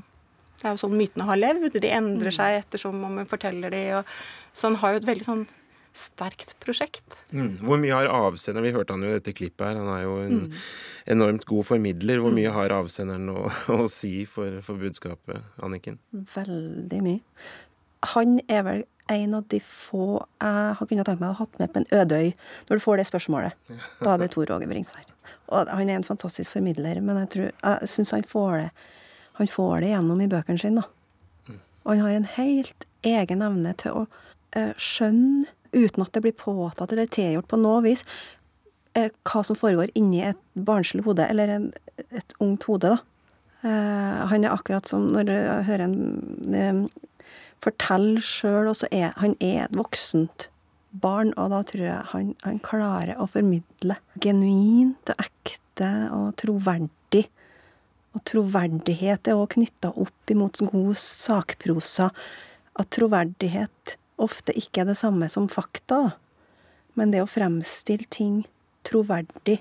[0.62, 1.75] det er jo sånn mytene har levd.
[1.75, 2.38] De endrer mm.
[2.38, 3.84] seg ettersom man forteller de.
[3.99, 4.15] Og,
[4.55, 5.45] så han har jo et veldig sånn
[5.97, 7.17] sterkt prosjekt.
[7.36, 7.58] Mm.
[7.65, 9.80] Hvor mye har avsenderen Vi hørte han jo i dette klippet her.
[9.80, 10.62] Han er jo en mm.
[11.15, 12.21] enormt god formidler.
[12.23, 12.56] Hvor mye mm.
[12.56, 15.99] har avsenderen å, å si for, for, budskapet, Anniken?
[16.36, 17.43] Veldig mye.
[18.15, 21.60] Han er vel en av de få jeg har kunnet tenke meg å ha hatt
[21.60, 22.30] med på en øde øy
[22.69, 23.69] når du får det spørsmålet.
[24.06, 25.06] Da er det Tor Åge Bringsvær.
[25.51, 28.71] Og han er en fantastisk formidler, men jeg, tror, jeg syns han får det
[29.41, 30.84] han får det gjennom i bøkene sine.
[30.84, 31.56] da.
[31.84, 36.38] Og han har en helt egen evne til å uh, skjønne uten at det blir
[36.38, 38.03] påtatt eller tilgjort på noe vis,
[38.97, 41.71] eh, hva som foregår inni et barnslig hode, eller en,
[42.10, 42.99] et ungt hode, da.
[43.62, 46.79] Eh, han er akkurat som når jeg hører en eh,
[47.62, 50.47] fortelle sjøl, og så er han er et voksent
[50.91, 57.27] barn, og da tror jeg han, han klarer å formidle genuint og ekte og troverdig.
[58.12, 62.10] Og troverdighet er òg knytta opp imot god sakprosa.
[62.79, 66.13] At troverdighet ofte ikke er det samme som fakta,
[66.99, 68.41] men det å fremstille ting
[68.88, 69.60] troverdig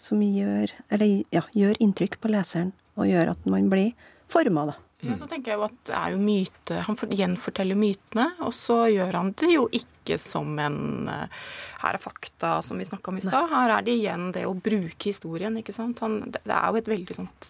[0.00, 3.92] som gjør, eller, ja, gjør inntrykk på leseren, og gjør at man blir
[4.30, 4.78] forma, da.
[5.00, 8.82] Men så tenker jeg jo at det er jo myte, Han gjenforteller mytene, og så
[8.92, 11.38] gjør han det jo ikke som en eh,
[11.80, 13.48] Her er fakta, som vi snakka om i stad.
[13.48, 15.56] Her er det igjen det å bruke historien.
[15.56, 16.02] ikke sant?
[16.04, 17.48] Han, det er jo et veldig sånt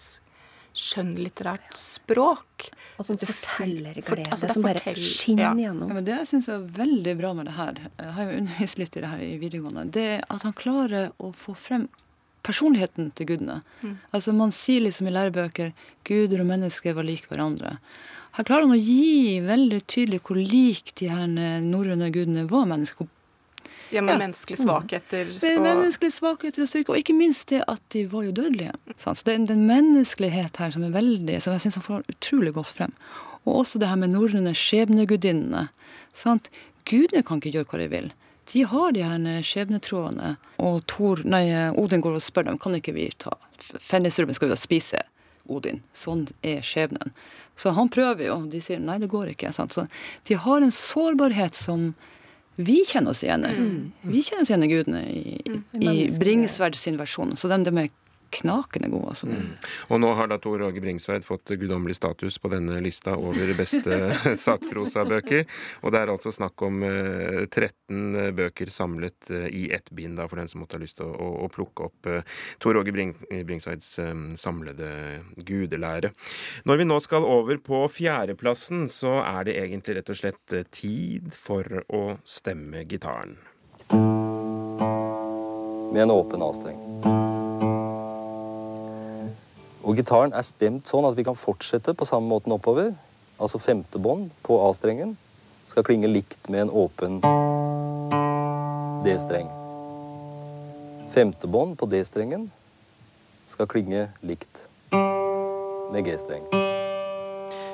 [0.76, 2.68] skjønnlitterært språk.
[3.00, 5.54] Og sånn fortellerglede for, altså, som bare skinner ja.
[5.66, 5.90] gjennom.
[5.90, 8.80] Ja, det det jeg syns er veldig bra med det her, jeg har jo undervist
[8.80, 11.88] litt i det her i videregående, det at han klarer å få frem
[12.46, 13.60] personligheten til gudene.
[13.82, 13.96] Mm.
[14.16, 15.72] Altså Man sier liksom i lærebøker
[16.08, 17.76] guder og mennesker var lik hverandre.
[18.36, 21.26] Her klarer han å gi veldig tydelig hvor lik de her
[21.64, 23.10] norrøne gudene var mennesker.
[23.90, 24.18] Ja, med ja.
[24.22, 25.32] menneskelige svakheter.
[25.34, 25.62] Og...
[25.64, 28.72] Menneskelige svakheter og styrke, og ikke minst det at de var jo dødelige.
[29.02, 32.54] Så det er en menneskelighet her som er veldig, som jeg syns han får utrolig
[32.54, 32.94] godt frem.
[33.44, 35.68] Og også det her med norrøne skjebnegudinnene.
[36.88, 38.10] Gudene kan ikke gjøre hva de vil.
[38.52, 40.34] De har de her skjebnetrådene.
[40.62, 41.44] Og Thor, nei,
[41.78, 43.36] Odin går og spør dem kan ikke vi ta
[43.78, 45.02] Fennisrubben skal vi da spise
[45.50, 45.82] Odin.
[45.94, 47.12] Sånn er skjebnen.
[47.60, 49.52] Så han prøver jo, og de sier nei, det går ikke.
[49.54, 49.74] Sant?
[49.76, 49.84] Så
[50.28, 51.92] de har en sårbarhet som
[52.60, 53.44] vi kjenner oss igjen.
[53.44, 53.92] Mm.
[54.12, 55.82] Vi kjenner oss igjen i gudene i, mm.
[55.82, 57.36] i Bringsverd sin versjon.
[57.40, 57.94] Så den, det med
[58.30, 59.08] knakende god.
[59.12, 59.28] Altså.
[59.30, 59.50] Mm.
[59.90, 63.98] Og nå har da Tor Åge Bringsveid fått guddommelig status på denne lista over beste
[64.44, 65.46] sakprosabøker.
[65.84, 70.28] Og det er altså snakk om 13 eh, bøker samlet eh, i ett bind, da,
[70.30, 72.10] for den som måtte ha lyst til å, å, å plukke opp
[72.62, 73.12] Tor Åge Bring,
[73.46, 74.90] Bringsværds um, samlede
[75.36, 76.12] gudelære.
[76.68, 81.32] Når vi nå skal over på fjerdeplassen, så er det egentlig rett og slett tid
[81.36, 83.36] for å stemme gitaren.
[85.92, 87.29] Med en åpen avstreng.
[89.80, 92.92] Og gitaren er stemt sånn at vi kan fortsette på samme måten oppover.
[93.40, 95.16] Altså femte bånd på A-strengen
[95.70, 97.20] skal klinge likt med en åpen
[99.06, 99.48] D-streng.
[101.10, 102.50] Femte bånd på D-strengen
[103.48, 106.59] skal klinge likt med G-streng.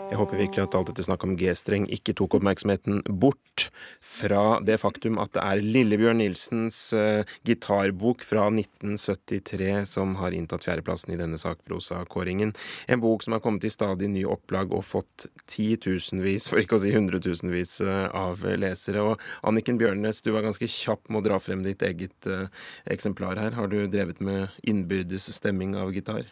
[0.06, 3.64] Jeg håper virkelig at alt dette snakket om G-streng ikke tok oppmerksomheten bort
[4.06, 10.68] fra det faktum at det er Lillebjørn Nilsens uh, gitarbok fra 1973 som har inntatt
[10.68, 12.54] fjerdeplassen i denne sakprosakåringen.
[12.86, 16.84] En bok som har kommet i stadig nye opplag og fått titusenvis, for ikke å
[16.86, 19.02] si hundretusenvis, uh, av lesere.
[19.02, 22.46] Og Anniken Bjørnes, du var ganske kjapp med å dra frem ditt eget uh,
[22.94, 23.58] eksemplar her.
[23.58, 26.30] Har du drevet med innbyrdes stemming av gitar?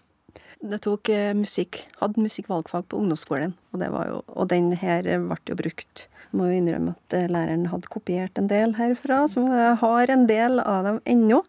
[0.70, 5.04] Det tok eh, musikk, hadde musikkvalgfag på ungdomsskolen, og, det var jo, og den her
[5.04, 6.06] ble jo brukt.
[6.08, 10.26] Jeg må jo innrømme at eh, læreren hadde kopiert en del herfra, som har en
[10.30, 11.42] del av dem ennå.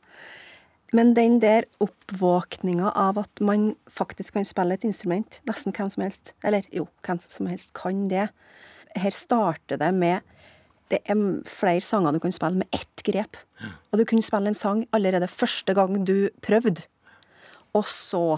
[0.96, 6.06] Men den der oppvåkninga av at man faktisk kan spille et instrument, nesten hvem som
[6.06, 8.30] helst, eller jo, hvem som helst kan det
[8.96, 10.24] Her starter det med
[10.94, 11.18] det er
[11.50, 13.38] flere sanger du kan spille med ett grep.
[13.92, 16.86] Og du kunne spille en sang allerede første gang du prøvde.
[17.76, 18.38] Og så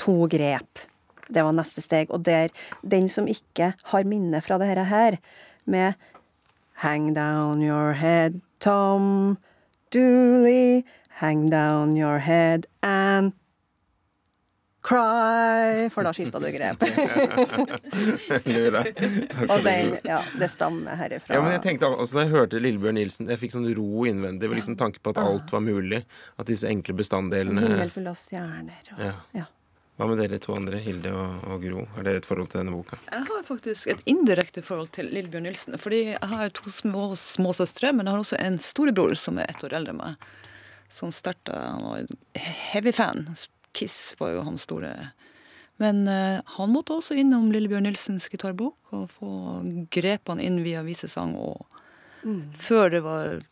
[0.00, 0.84] to grep.
[1.28, 2.12] Det var neste steg.
[2.14, 5.18] Og der, den som ikke har minne fra dette her,
[5.66, 5.96] med
[6.84, 9.38] Hang down your head, Tom
[9.90, 13.32] Dooley, hang down your head and
[14.86, 16.82] 'cry', for da skifta du grep.
[19.52, 21.34] Og den, ja, det stammer herifra.
[21.34, 24.50] Ja, men jeg tenkte også Da jeg hørte Lillebjørn Nilsen, jeg fikk sånn ro innvendig.
[24.50, 26.00] ved liksom tanke på at alt var mulig.
[26.38, 28.84] At disse enkle bestanddelene himmel full av stjerner.
[28.94, 29.14] Og, ja.
[29.40, 29.46] ja.
[29.96, 31.84] Hva med dere to andre, Hilde og, og Gro?
[31.94, 32.98] Har dere et forhold til denne boka?
[33.08, 35.78] Jeg har faktisk et indirekte forhold til Lillebjørn Nilsen.
[35.80, 39.64] Fordi jeg har to små småsøstre, men jeg har også en storebror som er ett
[39.64, 40.26] år eldre enn meg.
[40.92, 43.24] Som starta Han var en heavy fan.
[43.76, 44.92] Kiss var jo hans store
[45.80, 49.32] Men uh, han måtte også innom Lillebjørn Nilsens gitarbok og få
[49.92, 51.64] grepene inn via visesang og
[52.26, 52.48] Mm.
[52.58, 53.42] før det var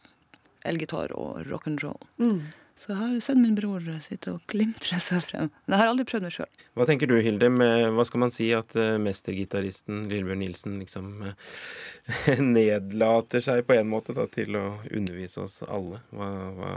[0.66, 2.00] elgitar og rock'n'roll.
[2.18, 2.40] Mm.
[2.84, 5.46] Så jeg har sett min bror sitte og glimtre seg frem.
[5.64, 6.64] Men jeg har aldri prøvd meg sjøl.
[6.76, 11.06] Hva tenker du, Hilde, med hva skal man si at uh, mestergitaristen Lillebjørn Nilsen liksom
[11.30, 16.02] eh, nedlater seg på en måte da, til å undervise oss alle?
[16.12, 16.28] Hva,
[16.58, 16.74] hva,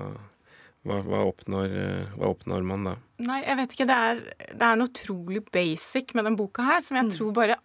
[0.88, 2.96] hva, hva, oppnår, eh, hva oppnår man da?
[3.28, 3.92] Nei, jeg vet ikke.
[3.92, 7.60] Det er, det er noe utrolig basic med den boka her, som jeg tror bare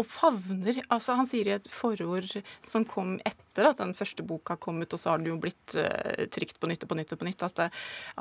[0.00, 2.30] og favner altså Han sier i et forord
[2.64, 5.74] som kom etter at den første boka kom ut, og så har den jo blitt
[5.76, 7.66] uh, trykt på nytt og på nytt og på nytt, at det,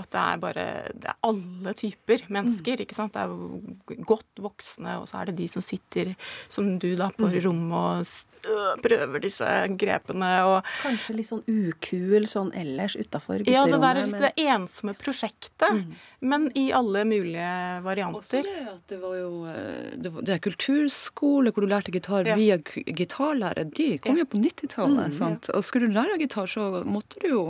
[0.02, 3.16] at det er bare Det er alle typer mennesker, ikke sant.
[3.16, 6.12] Det er godt voksne, og så er det de som sitter,
[6.52, 9.48] som du, da, på rommet og øh, prøver disse
[9.80, 14.98] grepene og Kanskje litt sånn ukul sånn ellers utafor Ja, det der men- litt ensomme
[15.00, 15.86] prosjektet,
[16.20, 17.48] men i alle mulige
[17.80, 18.44] Også varianter.
[18.44, 22.26] det at det var jo eh, det, var, det er kulturskole hvor du lærte gitar
[22.28, 22.36] Ja.
[22.36, 23.70] via gitarlærer.
[23.74, 25.14] De kom jo på 90-tallet.
[25.14, 25.50] sant?
[25.54, 27.44] Og skulle du lære gitar, så måtte du jo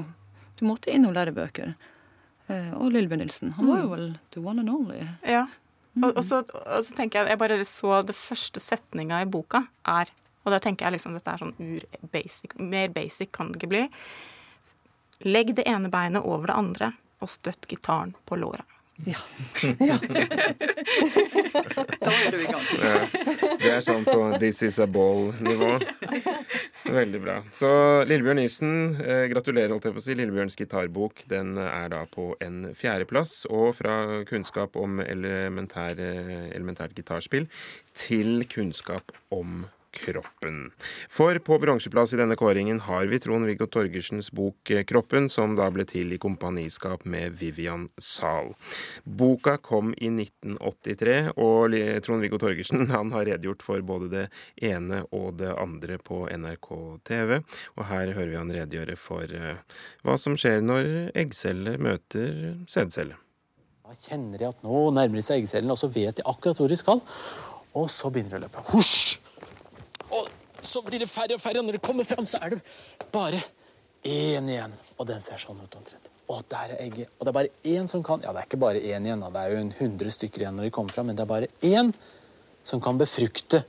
[0.59, 1.73] du måtte innom lærebøker.
[2.51, 3.51] Eh, og Lillebjørn Nilsen.
[3.57, 5.07] Han var jo vel the one and only.
[5.25, 5.47] Ja.
[6.03, 9.65] Og, og, så, og så tenker jeg Jeg bare så det første setninga i boka
[9.85, 10.07] er
[10.45, 12.55] Og da tenker jeg liksom dette er sånn ur-basic.
[12.59, 13.81] Mer basic kan det ikke bli.
[15.27, 16.87] Legg det ene beinet over det andre,
[17.21, 18.65] og støtt gitaren på låret.
[19.05, 19.17] Ja.
[22.01, 22.65] Da er du i gang.
[22.77, 22.99] Ja,
[23.57, 25.71] det er sånn på This is a ball-nivå.
[26.91, 27.37] Veldig bra.
[27.55, 27.71] Så
[28.09, 30.17] Lillebjørn Nilsen, eh, gratulerer, holdt jeg på å si.
[30.19, 33.45] Lillebjørns gitarbok den er da på en fjerdeplass.
[33.49, 35.97] Og fra kunnskap om elementær,
[36.51, 37.49] elementært gitarspill
[37.97, 40.71] til kunnskap om kroppen.
[41.09, 45.67] For på bronseplass i denne kåringen har vi Trond-Viggo Torgersens bok eh, 'Kroppen', som da
[45.71, 48.53] ble til i kompaniskap med Vivian Zahl.
[49.03, 51.75] Boka kom i 1983, og
[52.05, 54.25] Trond-Viggo Torgersen han har redegjort for både det
[54.61, 56.69] ene og det andre på NRK
[57.07, 57.41] TV.
[57.77, 59.59] Og her hører vi han redegjøre for eh,
[60.07, 63.19] hva som skjer når eggceller møter sædcelle.
[63.91, 66.77] Da kjenner jeg at nå nærmer seg eggcellen, og så vet de akkurat hvor de
[66.79, 67.01] skal.
[67.75, 68.63] Og så begynner de å løpe.
[68.71, 69.19] Husj!
[70.11, 70.29] Og
[70.61, 72.61] så blir det færre og færre, og når det kommer fram, så er det
[73.13, 73.41] bare
[74.05, 74.73] én igjen.
[74.97, 76.09] Og den ser sånn ut omtrent.
[76.31, 77.11] Og der er egget.
[77.17, 79.41] Og det er bare én som kan Ja, det er ikke bare én igjen, det
[79.41, 81.91] er jo en hundre stykker igjen når de kommer fram, men det er bare én
[82.63, 83.63] som kan befrukte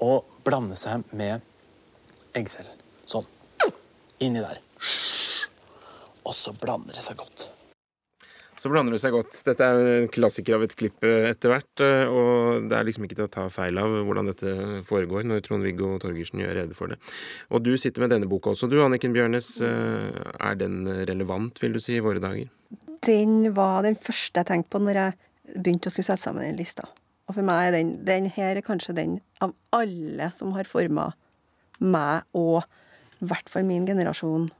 [0.00, 1.42] og blande seg med
[2.36, 2.78] eggcellen.
[3.10, 3.26] Sånn.
[4.22, 4.60] Inni der.
[6.24, 7.49] Og så blander det seg godt.
[8.60, 9.38] Så blander det seg godt.
[9.46, 13.06] Dette er en klassiker av et klipp eh, etter hvert, eh, og det er liksom
[13.06, 14.52] ikke til å ta feil av hvordan dette
[14.88, 16.98] foregår når Trond-Viggo Torgersen gjør rede for det.
[17.48, 19.54] Og du sitter med denne boka også, du Anniken Bjørnes.
[19.64, 22.50] Eh, Er den relevant, vil du si, i våre dager?
[23.06, 26.60] Den var den første jeg tenkte på når jeg begynte å skulle sette sammen den
[26.60, 26.84] lista.
[27.30, 31.12] Og for meg er den, den her er kanskje den av alle som har forma
[31.80, 32.60] meg, og
[33.24, 34.50] i hvert fall min generasjon,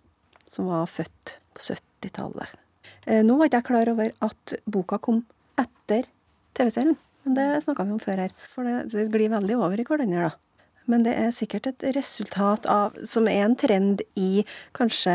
[0.48, 2.59] som var født på 70-tallet.
[3.06, 5.22] Eh, Nå var ikke jeg klar over at boka kom
[5.60, 6.08] etter
[6.56, 6.98] TV-serien.
[7.24, 8.36] Men det snakka vi om før her.
[8.54, 10.60] For det, det glir veldig over i hverandre, da.
[10.90, 14.42] Men det er sikkert et resultat av Som er en trend i
[14.74, 15.14] kanskje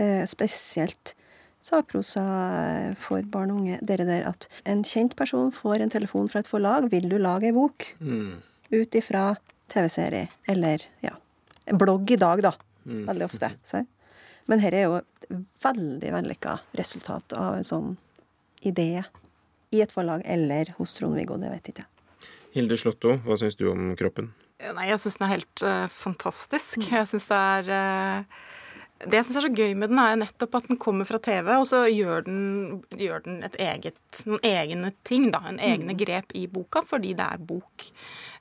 [0.00, 1.14] eh, spesielt
[1.60, 2.22] sakprosa
[2.98, 3.78] for barn og unge.
[3.84, 6.88] Dere der at en kjent person får en telefon fra et forlag.
[6.90, 7.92] 'Vil du lage ei bok?'
[8.70, 9.36] Ut ifra
[9.68, 10.28] TV-serie.
[10.48, 11.16] Eller, ja
[11.70, 12.52] Blogg i dag, da.
[12.86, 13.04] Mm.
[13.06, 13.50] Veldig ofte.
[13.62, 13.84] Så.
[14.48, 15.00] Men dette er jo
[15.62, 17.96] veldig vellykka resultat av en sånn
[18.66, 19.04] idé
[19.70, 21.96] i et forlag eller hos Trond-Viggo, det vet ikke jeg.
[22.56, 24.32] Hilde Slåtto, hva syns du om kroppen?
[24.60, 26.82] Nei, jeg syns den er helt uh, fantastisk.
[26.90, 28.40] Jeg syns det er eh,
[29.00, 31.46] Det jeg syns er så gøy med den, er nettopp at den kommer fra TV,
[31.56, 33.96] og så gjør den, gjør den et eget,
[34.28, 35.40] noen egne ting, da.
[35.48, 37.86] En egne grep i boka, fordi det er bok.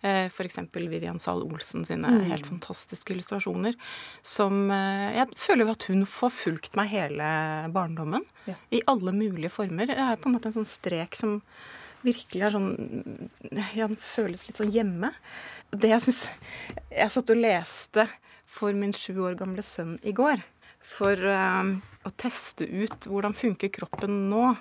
[0.04, 0.36] F.eks.
[0.36, 2.28] For eksempel Vivian Zahl Olsen sine Mm.
[2.32, 3.76] helt fantastiske illustrasjoner.
[4.24, 7.32] Som eh, Jeg føler jo at hun får fulgt meg hele
[7.72, 8.24] barndommen.
[8.48, 8.56] Ja.
[8.72, 9.88] I alle mulige former.
[9.88, 11.42] Det er på en måte en sånn strek som
[12.04, 13.30] virkelig er sånn
[13.76, 15.12] Ja, den føles litt sånn hjemme.
[15.72, 16.28] Det jeg syns
[16.92, 18.08] Jeg satt og leste
[18.60, 20.44] for min sju år gamle sønn i går.
[20.90, 21.72] For eh,
[22.06, 24.52] å teste ut hvordan funker kroppen nå.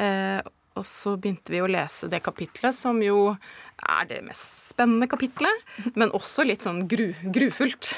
[0.00, 0.42] Eh,
[0.74, 3.36] Og så begynte vi å lese det kapitlet, som jo
[3.78, 5.60] er det mest spennende kapitlet,
[5.94, 7.92] men også litt sånn gru, grufullt.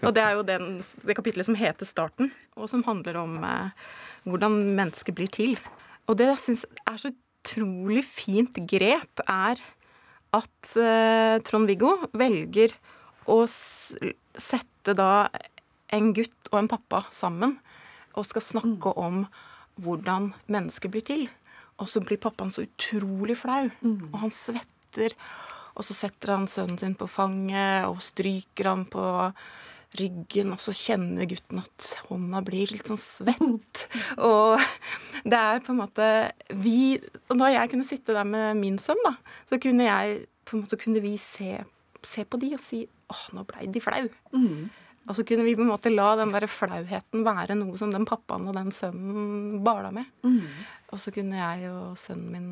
[0.00, 3.68] Og det er jo den, det kapitlet som heter Starten, og som handler om eh,
[4.24, 5.58] hvordan mennesket blir til.
[6.08, 9.60] Og det jeg syns er så utrolig fint grep, er
[10.40, 12.72] at eh, Trond-Viggo velger
[13.28, 15.28] å sette da
[15.92, 17.58] en gutt og en pappa sammen
[18.16, 19.24] og skal snakke om
[19.80, 21.26] hvordan mennesket blir til.
[21.80, 23.70] Og så blir pappaen så utrolig flau,
[24.12, 25.14] og han svetter.
[25.78, 29.04] Og så setter han sønnen sin på fanget og stryker han på
[29.98, 33.86] ryggen, og så kjenner gutten at hånda blir litt sånn svett.
[34.30, 34.60] Og
[35.24, 36.06] det er på en måte
[36.62, 39.16] vi Og da jeg kunne sitte der med min sønn, da,
[39.50, 41.58] så kunne jeg på en måte kunne vi se,
[42.06, 44.04] se på de og si åh, nå blei de flau.
[44.34, 44.70] Mm.
[45.08, 48.06] Og så kunne vi på en måte la den der flauheten være noe som den
[48.08, 50.10] pappaen og den sønnen bala med.
[50.26, 50.44] Mm.
[50.92, 52.50] Og så kunne jeg og sønnen min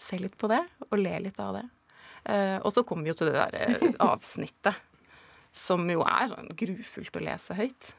[0.00, 1.64] se litt på det og le litt av det.
[2.26, 4.82] Eh, og så kom vi jo til det der eh, avsnittet
[5.56, 7.92] som jo er sånn grufullt å lese høyt.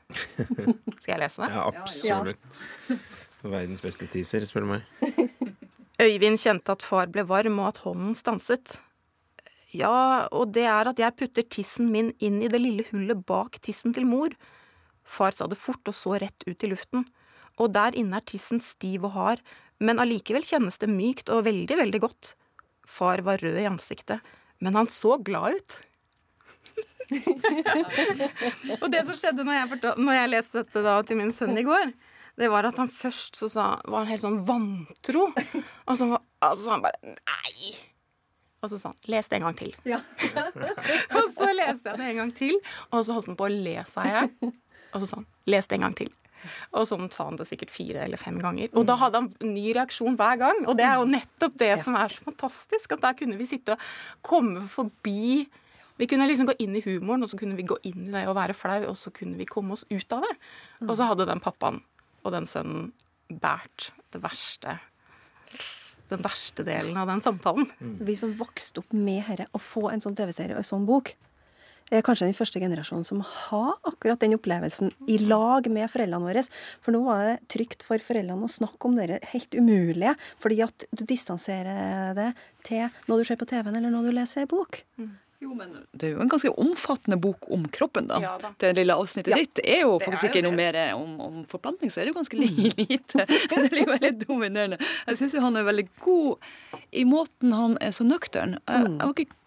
[1.02, 1.54] Skal jeg lese det?
[1.56, 2.60] Ja, absolutt.
[3.48, 4.86] Verdens beste teaser, spør du meg.
[6.02, 8.78] Øyvind kjente at far ble varm, og at hånden stanset.
[9.76, 13.60] Ja, og det er at jeg putter tissen min inn i det lille hullet bak
[13.66, 14.32] tissen til mor.
[15.08, 17.04] Far sa det fort og så rett ut i luften.
[17.60, 19.42] Og der inne er tissen stiv og hard,
[19.84, 22.36] men allikevel kjennes det mykt og veldig, veldig godt.
[22.88, 24.24] Far var rød i ansiktet,
[24.64, 25.80] men han så glad ut.
[28.82, 31.66] og det som skjedde når jeg, når jeg leste dette da til min sønn i
[31.68, 31.92] går,
[32.38, 35.28] det var at han først så sa, var han helt sånn vantro.
[35.88, 37.72] Og så, og så sa han bare nei.
[38.62, 39.76] Og så sa han 'les det en gang til'.
[39.86, 40.00] Ja.
[41.18, 42.56] og så leste jeg det en gang til,
[42.92, 44.32] og så holdt han på å le, sa jeg.
[44.94, 46.16] Og så sa han 'les det en gang til'.
[46.78, 48.70] Og sånn sa han det sikkert fire eller fem ganger.
[48.78, 50.66] Og da hadde han ny reaksjon hver gang.
[50.68, 51.78] Og det er jo nettopp det ja.
[51.82, 52.92] som er så fantastisk.
[52.96, 53.80] At der kunne vi sitte og
[54.22, 55.48] komme forbi
[55.98, 58.28] Vi kunne liksom gå inn i humoren, og så kunne vi gå inn i det
[58.30, 60.36] og være flau, og så kunne vi komme oss ut av det.
[60.86, 61.80] Og så hadde den pappaen
[62.22, 62.92] og den sønnen
[63.32, 64.78] båret det verste
[66.12, 67.70] den verste delen av den samtalen.
[67.80, 67.96] Mm.
[68.08, 71.14] Vi som vokste opp med dette, å få en sånn TV-serie og en sånn bok,
[71.88, 76.44] er kanskje den første generasjonen som har akkurat den opplevelsen i lag med foreldrene våre.
[76.84, 80.88] For nå var det trygt for foreldrene å snakke om det helt umulige, fordi at
[80.92, 82.34] du distanserer det
[82.68, 84.82] til noe du ser på TV-en eller noe du leser i bok.
[85.00, 85.16] Mm.
[85.40, 88.18] Jo, men Det er jo en ganske omfattende bok om kroppen, da.
[88.24, 88.50] Ja, da.
[88.58, 89.38] Det lille avsnittet ja.
[89.44, 92.18] ditt er jo faktisk er ikke noe mer om, om, forplantning, så er det jo
[92.18, 92.64] ganske mm.
[92.80, 93.26] lite.
[93.52, 94.80] det er jo veldig dominerende.
[95.06, 98.58] Jeg syns han er veldig god i måten han er så nøktern.
[98.66, 99.38] Jeg, jeg var ikke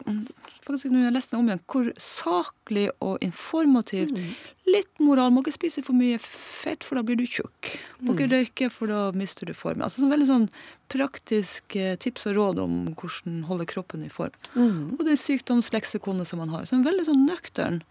[0.66, 4.12] faktisk når jeg leste den om igjen, hvor saklig og informativt.
[4.16, 4.32] Mm.
[4.70, 5.32] Litt moral.
[5.34, 7.72] Må ikke spise for mye fett, for da blir du tjukk.
[8.00, 8.34] Må ikke mm.
[8.34, 9.84] røyke, for da mister du formen.
[9.86, 10.48] Altså sånn Veldig sånn
[10.92, 14.34] praktisk tips og råd om hvordan holde kroppen i form.
[14.54, 14.96] Mm.
[14.98, 16.66] Og det sykdomsleksikonet som man har.
[16.68, 17.82] Så en veldig sånn nøktern.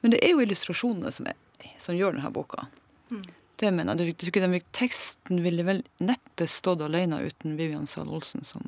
[0.00, 2.66] Men det er jo illustrasjonene som, er, som gjør denne boka.
[3.12, 3.24] Mm.
[3.60, 4.32] Det mener jeg.
[4.32, 8.64] Den teksten ville vel neppe stått alene uten Vivian Zahl Olsen, som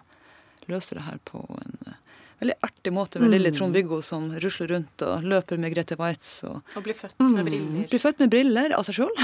[0.68, 1.78] løste det her på en
[2.43, 3.57] veldig artig måte med lille mm.
[3.59, 6.28] Trond-Viggo som rusler rundt og løper med Grete Waitz.
[6.49, 7.82] Og, og blir født med briller.
[7.93, 9.12] Blir født med briller av seg sjøl.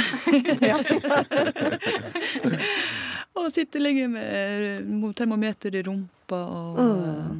[3.38, 7.36] og sitter lenge med termometer i rumpa og mm.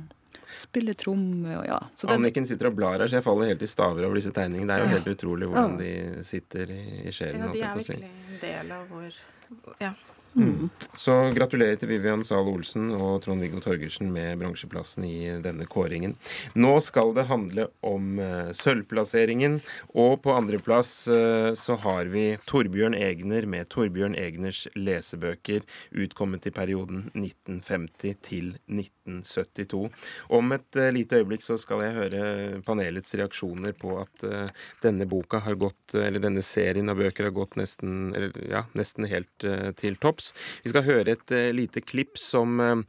[0.64, 1.80] spiller tromme og ja.
[2.00, 4.72] Så Anniken sitter og blar her, så jeg faller helt i staver over disse tegningene.
[4.72, 5.92] Det er jo helt utrolig hvordan de
[6.26, 7.42] sitter i, i sjelen.
[7.46, 9.10] Ja, de er virkelig en del av vår
[9.80, 9.92] Ja.
[10.36, 10.68] Mm.
[10.98, 16.14] Så gratulerer til Vivian Zahl Olsen og Trond-Viggo Torgersen med bransjeplassen i denne kåringen.
[16.58, 19.58] Nå skal det handle om uh, sølvplasseringen,
[19.98, 25.64] og på andreplass uh, så har vi Torbjørn Egner med Torbjørn Egners lesebøker,
[25.96, 29.84] utkommet i perioden 1950 til 1972.
[30.38, 32.22] Om et uh, lite øyeblikk så skal jeg høre
[32.66, 34.26] panelets reaksjoner på at
[34.82, 39.06] denne boka har gått, eller denne serien av bøker har gått nesten, eller, ja, nesten
[39.08, 39.46] helt
[39.78, 40.17] til topp.
[40.18, 40.34] Drops.
[40.64, 42.82] Vi skal høre et uh, lite klipp som uh,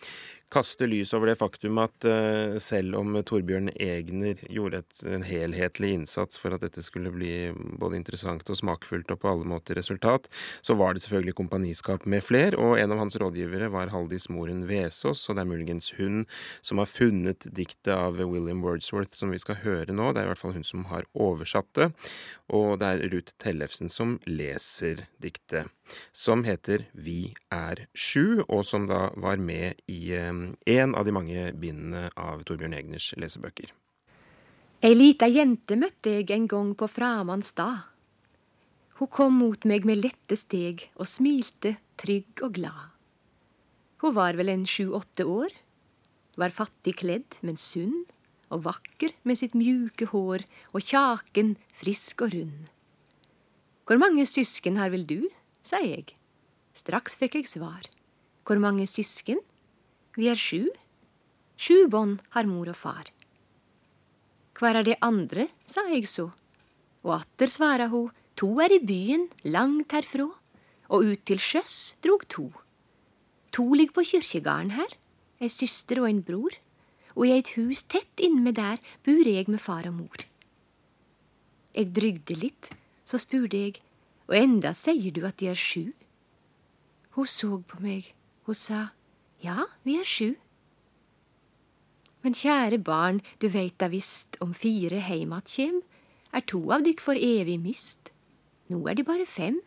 [0.49, 5.91] kaster lys over det faktum at uh, selv om Torbjørn Egner gjorde et, en helhetlig
[5.99, 10.25] innsats for at dette skulle bli både interessant og smakfullt og på alle måter resultat,
[10.65, 14.65] så var det selvfølgelig kompaniskap med fler, og en av hans rådgivere var Haldis Moren
[14.69, 16.23] Vesaas, og det er muligens hun
[16.65, 20.11] som har funnet diktet av William Wordsworth som vi skal høre nå.
[20.13, 21.91] Det er i hvert fall hun som har oversatt det,
[22.49, 25.69] og det er Ruth Tellefsen som leser diktet
[26.13, 31.49] som heter Vi er sju, og som da var med i en av de mange
[31.53, 33.73] bindene av Torbjørn Egners lesebøker.
[34.79, 37.89] Ei lita jente møtte jeg en gang på Framanns stad.
[38.99, 42.89] Hun kom mot meg med lette steg og smilte trygg og glad.
[43.99, 45.51] Hun var vel en sju-åtte år.
[46.39, 48.05] Var fattig kledd, men sunn.
[48.49, 52.69] Og vakker med sitt mjuke hår og kjaken frisk og rund.
[53.85, 55.27] Hvor mange søsken har vel du?
[55.63, 56.13] Sa jeg.
[56.77, 57.87] Straks fikk jeg svar.
[58.45, 59.41] Hvor mange søsken?
[60.17, 60.69] Vi er sju.
[61.59, 63.11] Sju bånd har mor og far.
[64.57, 65.47] Hvor er de andre?
[65.67, 66.29] sa jeg så.
[67.03, 70.27] Og atter svara ho, to er i byen, langt herfra,
[70.89, 72.49] og ut til sjøs drog to.
[73.55, 74.91] To ligger på kyrkjegarden her,
[75.39, 76.55] ei søster og en bror,
[77.15, 80.25] og i eit hus tett innmed der bor jeg med far og mor.
[81.75, 82.71] Jeg drygde litt,
[83.07, 83.79] så spurte jeg,
[84.29, 85.89] og enda sier du at de er sju?
[87.17, 88.13] Hun så på meg,
[88.45, 88.91] hun sa,
[89.41, 90.35] ja, vi er sju.
[92.21, 95.81] Men kjære barn, du veit da visst om fire heim att kjem,
[96.33, 98.11] er to av dykk for evig mist.
[98.69, 99.61] Nå er de bare fem.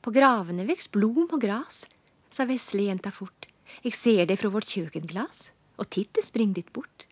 [0.00, 1.84] På gravene veks blom og gras,
[2.30, 3.48] sa vesle jenta fort.
[3.82, 7.06] Jeg ser deg fra vårt kjøkenglas, og titt det spring ditt bort.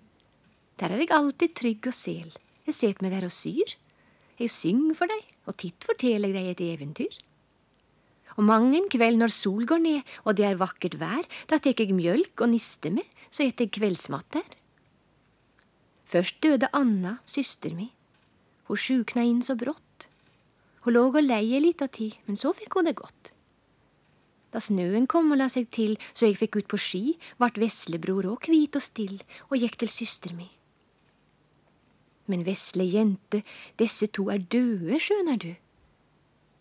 [0.80, 2.32] Der er jeg alltid trygg og sel.
[2.64, 3.76] Jeg set meg der og syr.
[4.40, 7.12] Jeg syng for deg, og titt forteller deg et eventyr.
[8.38, 11.82] Og mang en kveld når sol går ned og det er vakkert vær, da tek
[11.82, 14.46] jeg mjølk og nister med, så et jeg kveldsmat der.
[16.10, 17.90] Først døde Anna, søster mi.
[18.70, 20.08] Hun sjukna inn så brått.
[20.86, 23.34] Hun lå og lei ei lita tid, men så fikk hun det godt.
[24.50, 27.02] Da snøen kom og la seg til så jeg fikk ut på ski,
[27.38, 29.20] vart veslebror òg hvit og still
[29.50, 30.48] og gikk til søster mi.
[32.30, 33.42] Men vesle jente,
[33.80, 35.50] disse to er døde, skjønner du.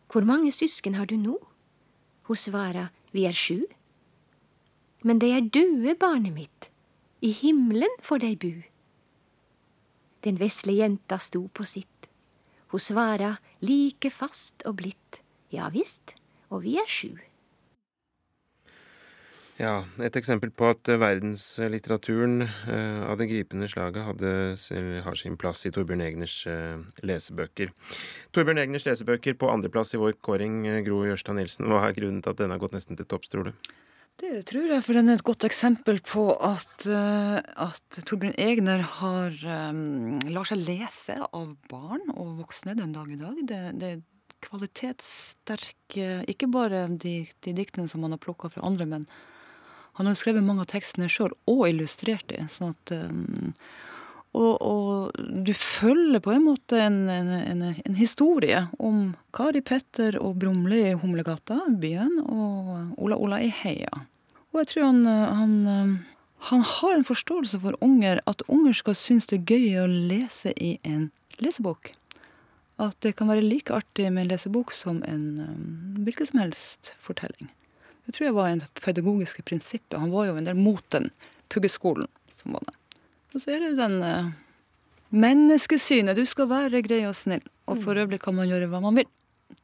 [0.10, 1.38] Hvor mange søsken har du nå?
[2.26, 3.68] Hun svara, vi er sju.
[5.06, 6.72] Men de er døde, barnet mitt.
[7.22, 8.54] I himmelen får de bu.
[10.26, 12.10] Den vesle jenta sto på sitt.
[12.74, 15.22] Hun svara like fast og blidt,
[15.54, 16.14] ja visst,
[16.50, 17.16] og vi er sju.
[19.60, 24.30] Ja, et eksempel på at verdenslitteraturen eh, av det gripende slaget hadde,
[25.04, 27.74] har sin plass i Torbjørn Egners eh, lesebøker.
[28.32, 31.68] Torbjørn Egners lesebøker på andreplass i vår kåring, eh, Gro Jørstad Nilsen.
[31.68, 33.74] Hva er grunnen til at denne har gått nesten til topps, tror du?
[34.24, 39.36] Det tror jeg, for den er et godt eksempel på at, at Torbjørn Egner har
[39.72, 43.44] um, lar seg lese av barn og voksne den dag i dag.
[43.48, 44.00] Det, det er
[44.44, 49.08] kvalitetssterke Ikke bare de, de diktene som han har plukka fra andre, men
[50.00, 52.46] han har jo skrevet mange av tekstene sjøl, og illustrert dem.
[52.48, 53.50] Sånn at um,
[54.32, 60.16] og, og, du følger på en måte en, en, en, en, historie om Kari Petter
[60.22, 64.06] og Brumle i Humlegata, byen, og Ola Ola i Heia.
[64.54, 65.54] Og jeg tror han, han,
[66.48, 70.56] han har en forståelse for unger, at unger skal synes det er gøy å lese
[70.56, 71.10] i en
[71.44, 71.92] lesebok.
[72.80, 75.26] At det kan være like artig med en lesebok som en
[76.00, 77.52] hvilken som helst fortelling.
[78.10, 80.00] Det tror jeg var en pedagogiske prinsippet.
[80.02, 81.12] Han var jo en del mot den
[81.54, 82.08] puggeskolen
[82.42, 83.02] som var det.
[83.36, 84.32] Og så er det den uh,
[85.14, 86.18] menneskesynet.
[86.18, 87.44] Du skal være grei og snill.
[87.70, 88.02] Og for mm.
[88.02, 89.06] øvrig kan man gjøre hva man vil.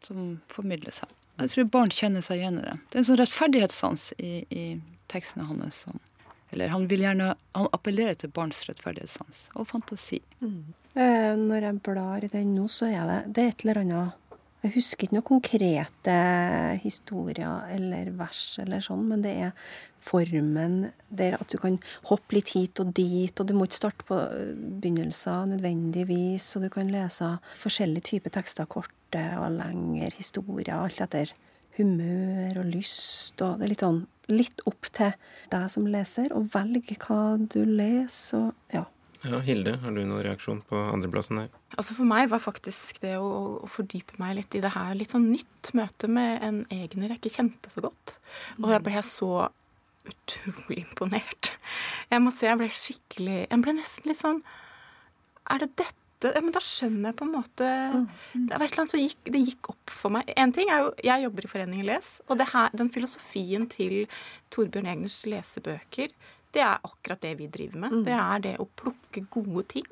[0.06, 1.10] Som formidles her.
[1.39, 2.76] Jeg tror barn kjenner seg igjen i det.
[2.91, 4.66] Det er en sånn rettferdighetssans i, i
[5.10, 5.82] tekstene hans.
[5.88, 5.98] Som,
[6.54, 10.22] eller han vil gjerne Han appellerer til barns rettferdighetssans og fantasi.
[10.46, 10.62] Mm.
[10.93, 14.22] Eh, når jeg blar i den nå, så er det, det er et eller annet
[14.66, 16.16] jeg husker ikke noen konkrete
[16.82, 19.51] historier eller vers eller sånn, men det er
[20.05, 21.78] formen der at du kan
[22.09, 24.20] hoppe litt hit og dit, og du må ikke starte på
[24.82, 31.34] begynnelser nødvendigvis, og du kan lese forskjellige typer tekster, korte og lengre historier, alt etter
[31.78, 35.13] humør og lyst, og det er litt sånn litt opp til
[35.51, 38.86] deg som leser, og velge hva du leser, og ja.
[39.26, 41.49] Ja, Hilde, har du noen reaksjon på andreplassen her?
[41.73, 43.30] Altså For meg var faktisk det å,
[43.63, 47.21] å, fordype meg litt i det her litt sånn nytt møte med en egner jeg
[47.21, 48.19] ikke kjente så godt.
[48.61, 49.32] Og jeg ble så
[50.05, 51.55] utrolig imponert.
[52.11, 54.41] Jeg må si jeg ble skikkelig Jeg ble nesten litt sånn
[55.49, 55.95] Er det dette
[56.26, 59.17] ja, men da skjønner jeg på en måte Det var et eller annet som gikk,
[59.34, 60.30] det gikk opp for meg.
[60.39, 64.05] En ting er jo, Jeg jobber i Foreningen Les, og her, den filosofien til
[64.53, 66.13] Torbjørn Egners lesebøker
[66.56, 67.93] det er akkurat det vi driver med.
[67.93, 68.03] Mm.
[68.08, 69.88] Det er det å plukke gode ting.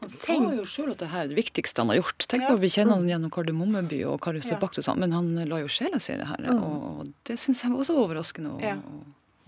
[0.00, 2.26] Han sa jo sjøl at det her er det viktigste han har gjort.
[2.28, 2.56] Tenk ja.
[2.60, 6.12] Vi kjenner han gjennom Kardemommeby og Karius og sånn, men han la jo sjela si
[6.14, 6.48] i det her.
[6.48, 6.64] Mm.
[6.66, 8.56] Og det syns jeg var også overraskende.
[8.56, 8.76] å ja.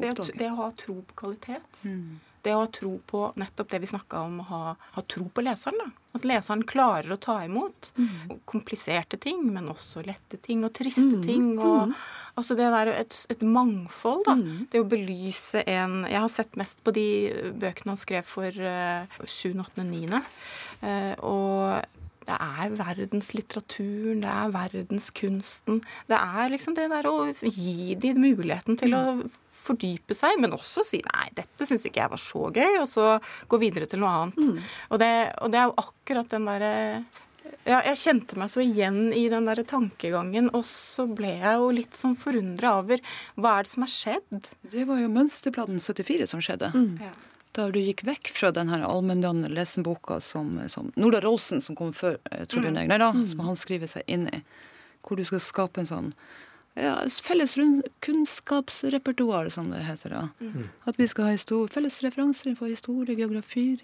[0.01, 1.85] det, det, å ha tro på kvalitet.
[1.85, 5.27] Mm det å ha tro på nettopp det vi snakka om, å ha, ha, tro
[5.35, 5.81] på leseren.
[5.83, 5.89] da.
[6.17, 8.39] At leseren klarer å ta imot mm.
[8.49, 11.25] kompliserte ting, men også lette ting og triste mm.
[11.27, 11.51] ting.
[11.59, 11.97] og mm.
[12.39, 14.25] Altså Det der et, et mangfold.
[14.29, 14.37] da.
[14.39, 14.67] Mm.
[14.73, 17.09] Det å belyse en Jeg har sett mest på de
[17.59, 20.23] bøkene han skrev for uh, 7., 8., 9.
[20.83, 25.83] Uh, og det er verdenslitteraturen, det er verdenskunsten.
[26.11, 29.05] Det er liksom det der å gi de muligheten til å
[29.69, 33.07] fordype seg, men også si nei, dette syns ikke jeg var så gøy, og så
[33.49, 34.61] gå videre til noe annet.
[34.91, 35.13] Og, det,
[35.43, 36.75] og det er jo akkurat den derre
[37.69, 41.71] ja, jeg kjente meg så igjen i den der tankegangen, og så ble jeg jo
[41.75, 43.01] litt sånn forundra over
[43.37, 44.49] hva er det som har skjedd?
[44.73, 46.73] Det var jo mønsterplanen 74 som skjedde.
[46.75, 46.99] Mm.
[47.03, 47.13] Ja.
[47.57, 51.93] Da du gikk vekk fra den her allmenndannende lesenboka som, som Norda Rolsen, som kom
[51.97, 52.83] før tror Torbjørn Mm.
[52.85, 53.27] Egner, da, Mm.
[53.29, 54.43] som han skriver seg inn i.
[55.03, 56.13] Hvor du skal skape en sånn
[56.77, 56.95] ja,
[57.25, 57.57] felles
[58.05, 60.11] kunnskapsrepertoar, som det heter.
[60.11, 60.29] da.
[60.41, 60.69] Mm.
[60.87, 61.37] At vi skal ha
[61.69, 63.81] felles referanser for historie, geografi,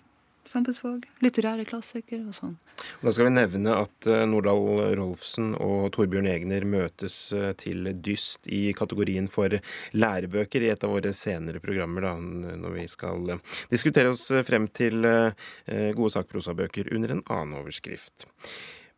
[0.51, 2.55] samfunnsfag, litterære klassikere og sånn.
[3.03, 8.49] Da skal vi nevne at eh, Nordahl Rolfsen og Torbjørn Egner møtes eh, til dyst
[8.51, 9.57] i kategorien for
[9.95, 12.15] lærebøker i et av våre senere programmer, da,
[12.61, 18.27] når vi skal eh, diskutere oss frem til gode sakprosabøker under en annen overskrift.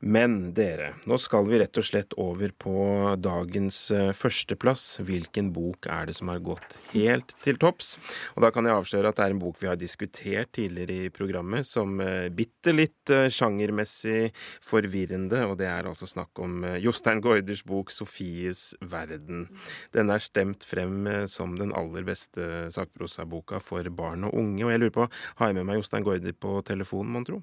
[0.05, 2.73] Men dere, nå skal vi rett og slett over på
[3.17, 4.99] dagens eh, førsteplass.
[5.09, 7.95] Hvilken bok er det som har gått helt til topps?
[8.35, 11.15] Og da kan jeg avsløre at det er en bok vi har diskutert tidligere i
[11.15, 14.35] programmet, som eh, bitte litt eh, sjangermessig
[14.69, 19.49] forvirrende, og det er altså snakk om Jostein Gaarders bok 'Sofies verden'.
[19.97, 24.85] Den er stemt frem som den aller beste sakprosaboka for barn og unge, og jeg
[24.85, 25.09] lurer på,
[25.41, 27.41] har jeg med meg Jostein Gaarder på telefonen, mon tro?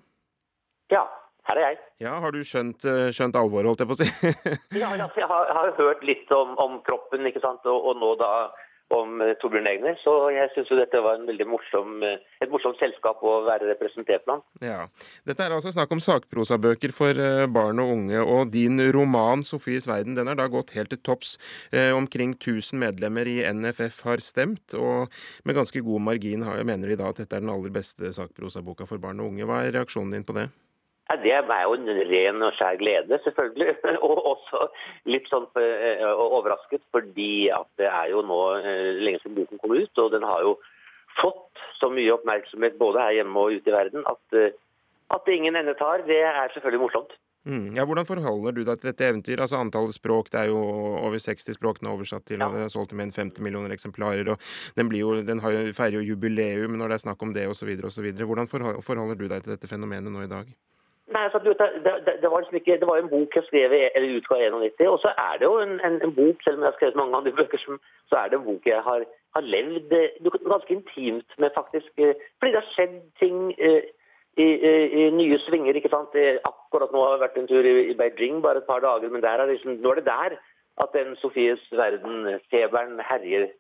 [0.94, 1.08] Ja,
[1.50, 1.80] her er jeg.
[2.06, 4.10] Ja, har du skjønt, eh, skjønt alvoret, holdt jeg på å si?
[4.82, 8.14] Ja, altså, jeg har, har hørt litt om, om kroppen, ikke sant, og, og nå
[8.22, 8.34] da
[8.94, 9.98] om uh, Torbjørn Egner.
[10.04, 14.46] Så jeg syns dette var morsom, eh, et morsomt selskap å være representert blant.
[14.64, 14.86] Ja.
[15.28, 19.88] Dette er altså snakk om sakprosabøker for eh, barn og unge, og din roman 'Sofies
[19.90, 21.38] verden' den er da gått helt til topps.
[21.72, 25.10] Eh, omkring 1000 medlemmer i NFF har stemt, og
[25.46, 28.88] med ganske god margin har, mener de da at dette er den aller beste sakprosaboka
[28.88, 29.48] for barn og unge.
[29.48, 30.50] Hva er reaksjonen din på det?
[31.12, 33.76] Ja, det er jo en ren og skjær glede, selvfølgelig.
[34.08, 34.68] Og også
[35.12, 39.76] litt sånn eh, overrasket, fordi at det er jo nå eh, lenge siden boken kom
[39.76, 40.04] ut.
[40.04, 40.56] Og den har jo
[41.20, 44.56] fått så mye oppmerksomhet både her hjemme og ute i verden at, eh,
[45.14, 46.08] at ingen ende tar.
[46.08, 47.14] Det er selvfølgelig morsomt.
[47.44, 47.74] Mm.
[47.76, 49.44] Ja, Hvordan forholder du deg til dette eventyret?
[49.44, 50.60] Altså Antallet språk, det er jo
[51.04, 53.76] over 60 språk er oversatt til, og det er solgt med mer enn 50 millioner
[53.76, 54.30] eksemplarer.
[54.32, 57.36] og Den, blir jo, den har jo, feirer jo jubileum når det er snakk om
[57.36, 57.76] det osv.
[57.84, 60.56] Hvordan forholder du deg til dette fenomenet nå i dag?
[61.14, 61.54] Nei, altså, det,
[61.86, 64.88] det, det, var liksom ikke, det var en bok jeg skrev eller utga i 91,
[64.94, 67.18] og så er det jo en, en, en bok, selv om jeg har skrevet mange
[67.18, 69.04] andre bøker, som, så er det en bok jeg har,
[69.36, 71.92] har levd eh, ganske intimt med, faktisk.
[71.98, 73.38] eh, Fordi det har skjedd ting
[73.68, 73.84] eh,
[74.46, 75.78] i, i, i nye svinger.
[75.78, 76.18] ikke sant?
[76.50, 79.22] Akkurat nå har jeg vært en tur i, i Beijing bare et par dager, men
[79.22, 80.40] der er liksom, nå er det der
[80.82, 83.52] at den Sofies verden-feberen herjer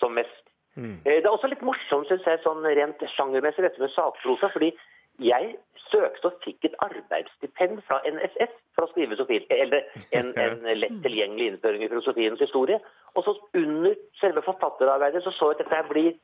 [0.00, 0.40] som mest.
[0.80, 0.96] Mm.
[1.04, 4.48] Det er også litt morsomt, synes jeg, sånn rent sjangermessig, dette med sakprosa.
[4.54, 4.72] fordi
[5.20, 5.56] jeg
[5.90, 9.16] søkte og fikk et arbeidsstipend fra NSF for å skrive
[9.50, 9.84] eller
[10.16, 12.78] en, en lett tilgjengelig innføring i filosofiens historie.
[13.14, 16.14] Og så under selve forfatterarbeidet så så jeg at dette blir,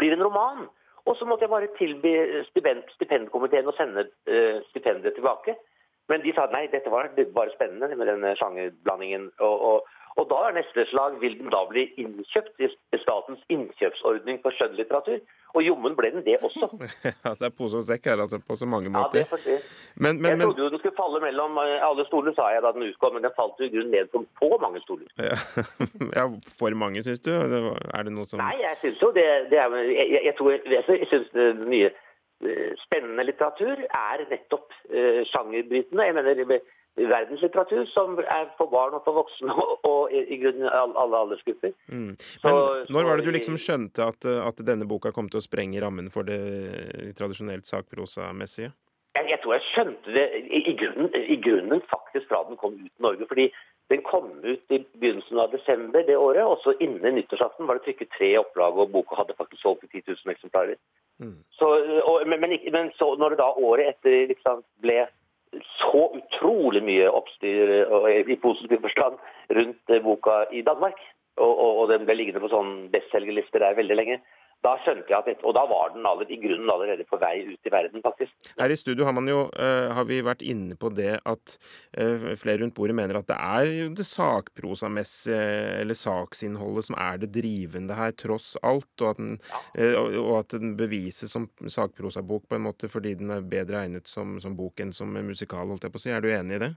[0.00, 0.64] blir en roman.
[1.04, 2.14] Og så måtte jeg bare tilby
[2.48, 5.56] stipend, stipendkomiteen å sende uh, stipendet tilbake.
[6.10, 9.28] Men de sa nei, dette var bare spennende med denne sjangerblandingen.
[9.40, 9.90] Og, og,
[10.20, 12.68] og da er neste slag vil den da bli innkjøpt i
[13.00, 15.22] statens innkjøpsordning for skjønnlitteratur.
[15.52, 16.68] Og jommen ble den det også.
[17.28, 19.18] altså, det er pose og sekk her, altså, på så mange Ja, måter.
[19.18, 19.56] det får vi.
[19.96, 22.64] Men, men, jeg men trodde jo den skulle falle mellom eh, alle stoler, sa jeg
[22.64, 25.08] da den utkom, men den falt jo i grunnen ned på på mange stoler.
[25.20, 25.36] ja,
[26.18, 26.24] ja,
[26.60, 27.32] for mange, syns du?
[27.32, 30.56] Er det noe som Nei, jeg syns jo det, det er, jeg, jeg, jeg tror
[30.56, 36.08] jeg, syns det mye eh, spennende litteratur er nettopp uh, sjangerbrytende.
[36.08, 36.64] Jeg mener
[36.96, 39.54] verdenslitteratur som er for barn og for voksne
[39.88, 41.72] og, i, i grunnen alle, aldersgrupper.
[41.88, 42.12] Mm.
[42.12, 42.16] Men
[42.52, 45.80] Så- når var det du liksom skjønte at, at denne boka kom til å sprenge
[45.82, 48.72] rammen for det tradisjonelt sakprosamessige?
[49.16, 52.76] Jeg, jeg tror jeg skjønte det i, i, grunnen, i grunnen faktisk fra den kom
[52.80, 53.26] ut i Norge.
[53.28, 53.50] fordi
[53.92, 57.84] den kom ut i begynnelsen av desember det året, og så innen nyttårsaften var det
[57.84, 60.78] trykket tre opplag, og boka hadde faktisk solgt i 10 000 eksemplarer.
[61.58, 61.66] Så,
[62.08, 65.04] og, men, men, men så når det da året etter liksom ble
[65.82, 67.72] så utrolig mye oppstyr
[68.22, 69.18] i positiv forstand
[69.58, 71.00] rundt eh, boka i Danmark,
[71.40, 74.18] og, og, og den ble liggende på sånn bestselgerlister der veldig lenge,
[74.62, 77.34] da skjønte jeg at dette, Og da var den allerede, i grunnen allerede på vei
[77.48, 78.32] ut i verden, faktisk.
[78.58, 81.56] Her i studio har, man jo, eh, har vi vært inne på det at
[81.98, 85.40] eh, flere rundt bordet mener at det er det sakprosamessige,
[85.82, 88.92] eller saksinnholdet, som er det drivende her, tross alt.
[89.00, 89.90] Og at den, ja.
[89.98, 94.10] og, og at den bevises som sakprosabok på en måte fordi den er bedre egnet
[94.10, 96.14] som, som bok enn som musikal, holdt jeg på å si.
[96.14, 96.72] Er du enig i det?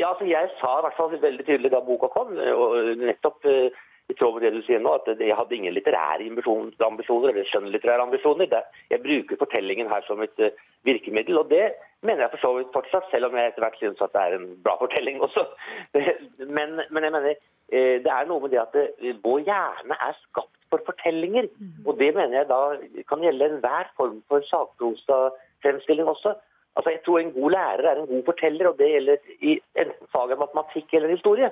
[0.00, 3.82] Ja, altså Jeg sa i hvert fall veldig tydelig da boka kom, og nettopp eh,
[4.10, 8.04] i tråd med det du sier nå, at jeg hadde ingen litterære ambisjoner, eller skjønnlitterære
[8.04, 8.58] ambisjoner.
[8.90, 10.56] Jeg bruker fortellingen her som et eh,
[10.88, 11.72] virkemiddel, og det
[12.02, 14.36] mener jeg for så vidt fortsatt, selv om jeg etter hvert synes at det er
[14.38, 15.46] en bra fortelling også.
[16.56, 17.34] Men, men jeg mener,
[17.72, 21.48] eh, det er noe med det at det, vår hjerne er skapt for fortellinger.
[21.86, 22.62] Og det mener jeg da
[23.08, 26.34] kan gjelde enhver form for sakprosafremstilling også.
[26.76, 30.06] Altså Jeg tror en god lærer er en god forteller, og det gjelder i enten
[30.12, 31.50] faget matematikk eller historie.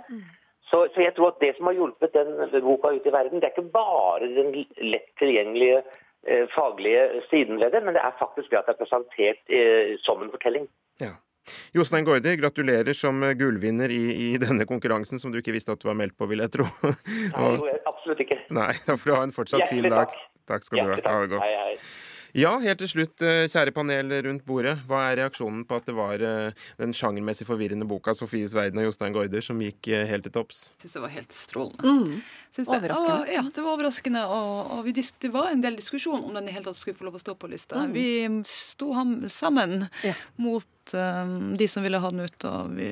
[0.71, 3.49] Så, så, jeg tror at det som har hjulpet den boka ut i verden, det
[3.49, 4.53] er ikke bare den
[4.93, 8.83] lett tilgjengelige eh, faglige siden ved det, men det er faktisk det at det er
[8.85, 10.69] presentert eh, som en fortelling.
[11.03, 11.17] Ja.
[11.75, 15.89] Jostein Gaarder, gratulerer som gullvinner i, i, denne konkurransen som du ikke visste at du
[15.89, 16.69] var meldt på, vil jeg tro.
[17.35, 18.39] Nei, absolutt ikke.
[18.55, 20.15] Nei, Da får du ha en fortsatt fin dag.
[20.51, 21.01] Takk skal du ha.
[21.03, 21.47] Ha det godt.
[21.47, 22.00] Hei, hei.
[22.37, 24.77] Ja, helt til slutt, eh, kjære panel rundt bordet.
[24.87, 28.87] Hva er reaksjonen på at det var eh, den sjangermessig forvirrende boka 'Sofies verden' av
[28.87, 30.73] Jostein Gaarder som gikk eh, helt til topps?
[30.79, 31.83] Jeg syns det var helt strålende.
[31.83, 32.23] Mm.
[32.67, 33.17] overraskende.
[33.17, 34.25] Og, ja, det var overraskende.
[34.27, 37.09] Og, og vi, det var en del diskusjon om den i hele tatt skulle få
[37.09, 37.83] lov å stå på lista.
[37.83, 37.93] Mm.
[37.95, 38.09] Vi
[38.47, 38.93] sto
[39.29, 40.15] sammen ja.
[40.37, 42.91] mot um, de som ville ha den ut, og vi,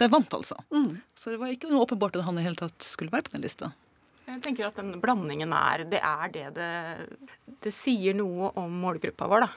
[0.00, 0.56] det vant, altså.
[0.72, 0.96] Mm.
[1.14, 3.44] Så det var ikke noe åpenbart at han i hele tatt skulle være på den
[3.44, 3.72] lista.
[4.28, 6.70] Jeg tenker at den blandingen er Det er det det,
[7.64, 9.52] det sier noe om målgruppa vår, da.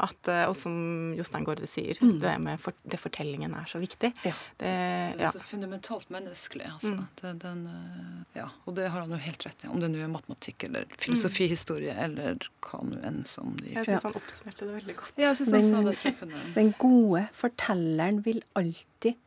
[0.00, 0.74] At, eh, og som
[1.16, 2.14] Jostein Gaarde sier, mm.
[2.22, 4.12] det med for, det fortellingen er så viktig.
[4.24, 4.32] Ja.
[4.56, 4.70] Det,
[5.18, 6.94] det, er så fundamentalt menneskelig, altså.
[6.94, 7.06] Mm.
[7.20, 9.68] Det, den, eh, ja, og det har han jo helt rett i.
[9.68, 12.02] Om det nå er matematikk eller filosofihistorie mm.
[12.06, 15.16] eller hva nå enn som de Jeg syns han oppsummerte det veldig godt.
[15.20, 16.44] Ja, jeg synes han sa det treffende.
[16.56, 19.20] Den gode fortelleren vil alltid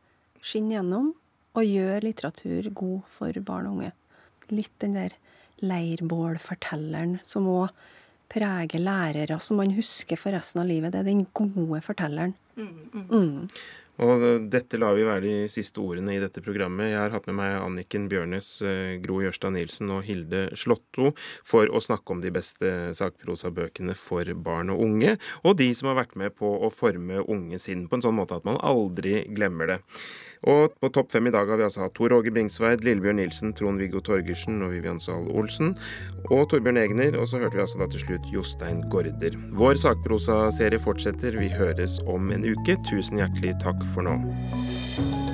[0.44, 1.12] skinne gjennom
[1.54, 3.94] og gjøre litteratur god for barn og unge
[4.52, 5.14] litt den der
[5.64, 7.70] leirbålfortelleren som òg
[8.34, 10.92] preger lærere, som man husker for resten av livet.
[10.92, 12.34] Det er den gode fortelleren.
[12.56, 13.08] Mm, mm.
[13.10, 13.48] Mm.
[14.02, 16.88] Og dette lar vi være de siste ordene i dette programmet.
[16.90, 21.12] Jeg har hatt med meg Anniken Bjørnes, eh, Gro Jørstad Nilsen og Hilde Slåtto
[21.46, 25.14] for å snakke om de beste sakprosabøkene for barn og unge,
[25.44, 28.34] og de som har vært med på å forme unge sinn på en sånn måte
[28.34, 29.78] at man aldri glemmer det.
[30.50, 33.54] Og på topp fem i dag har vi altså hatt Tor Åge Bringsveid, Lillebjørn Nilsen,
[33.56, 35.74] Trond-Viggo Torgersen og Vivian Zahl Olsen.
[36.30, 37.18] Og Torbjørn Egner.
[37.20, 39.38] Og så hørte vi altså da til slutt Jostein Gaarder.
[39.56, 41.38] Vår sakprosaserie fortsetter.
[41.40, 42.76] Vi høres om en uke.
[42.90, 45.33] Tusen hjertelig takk for nå.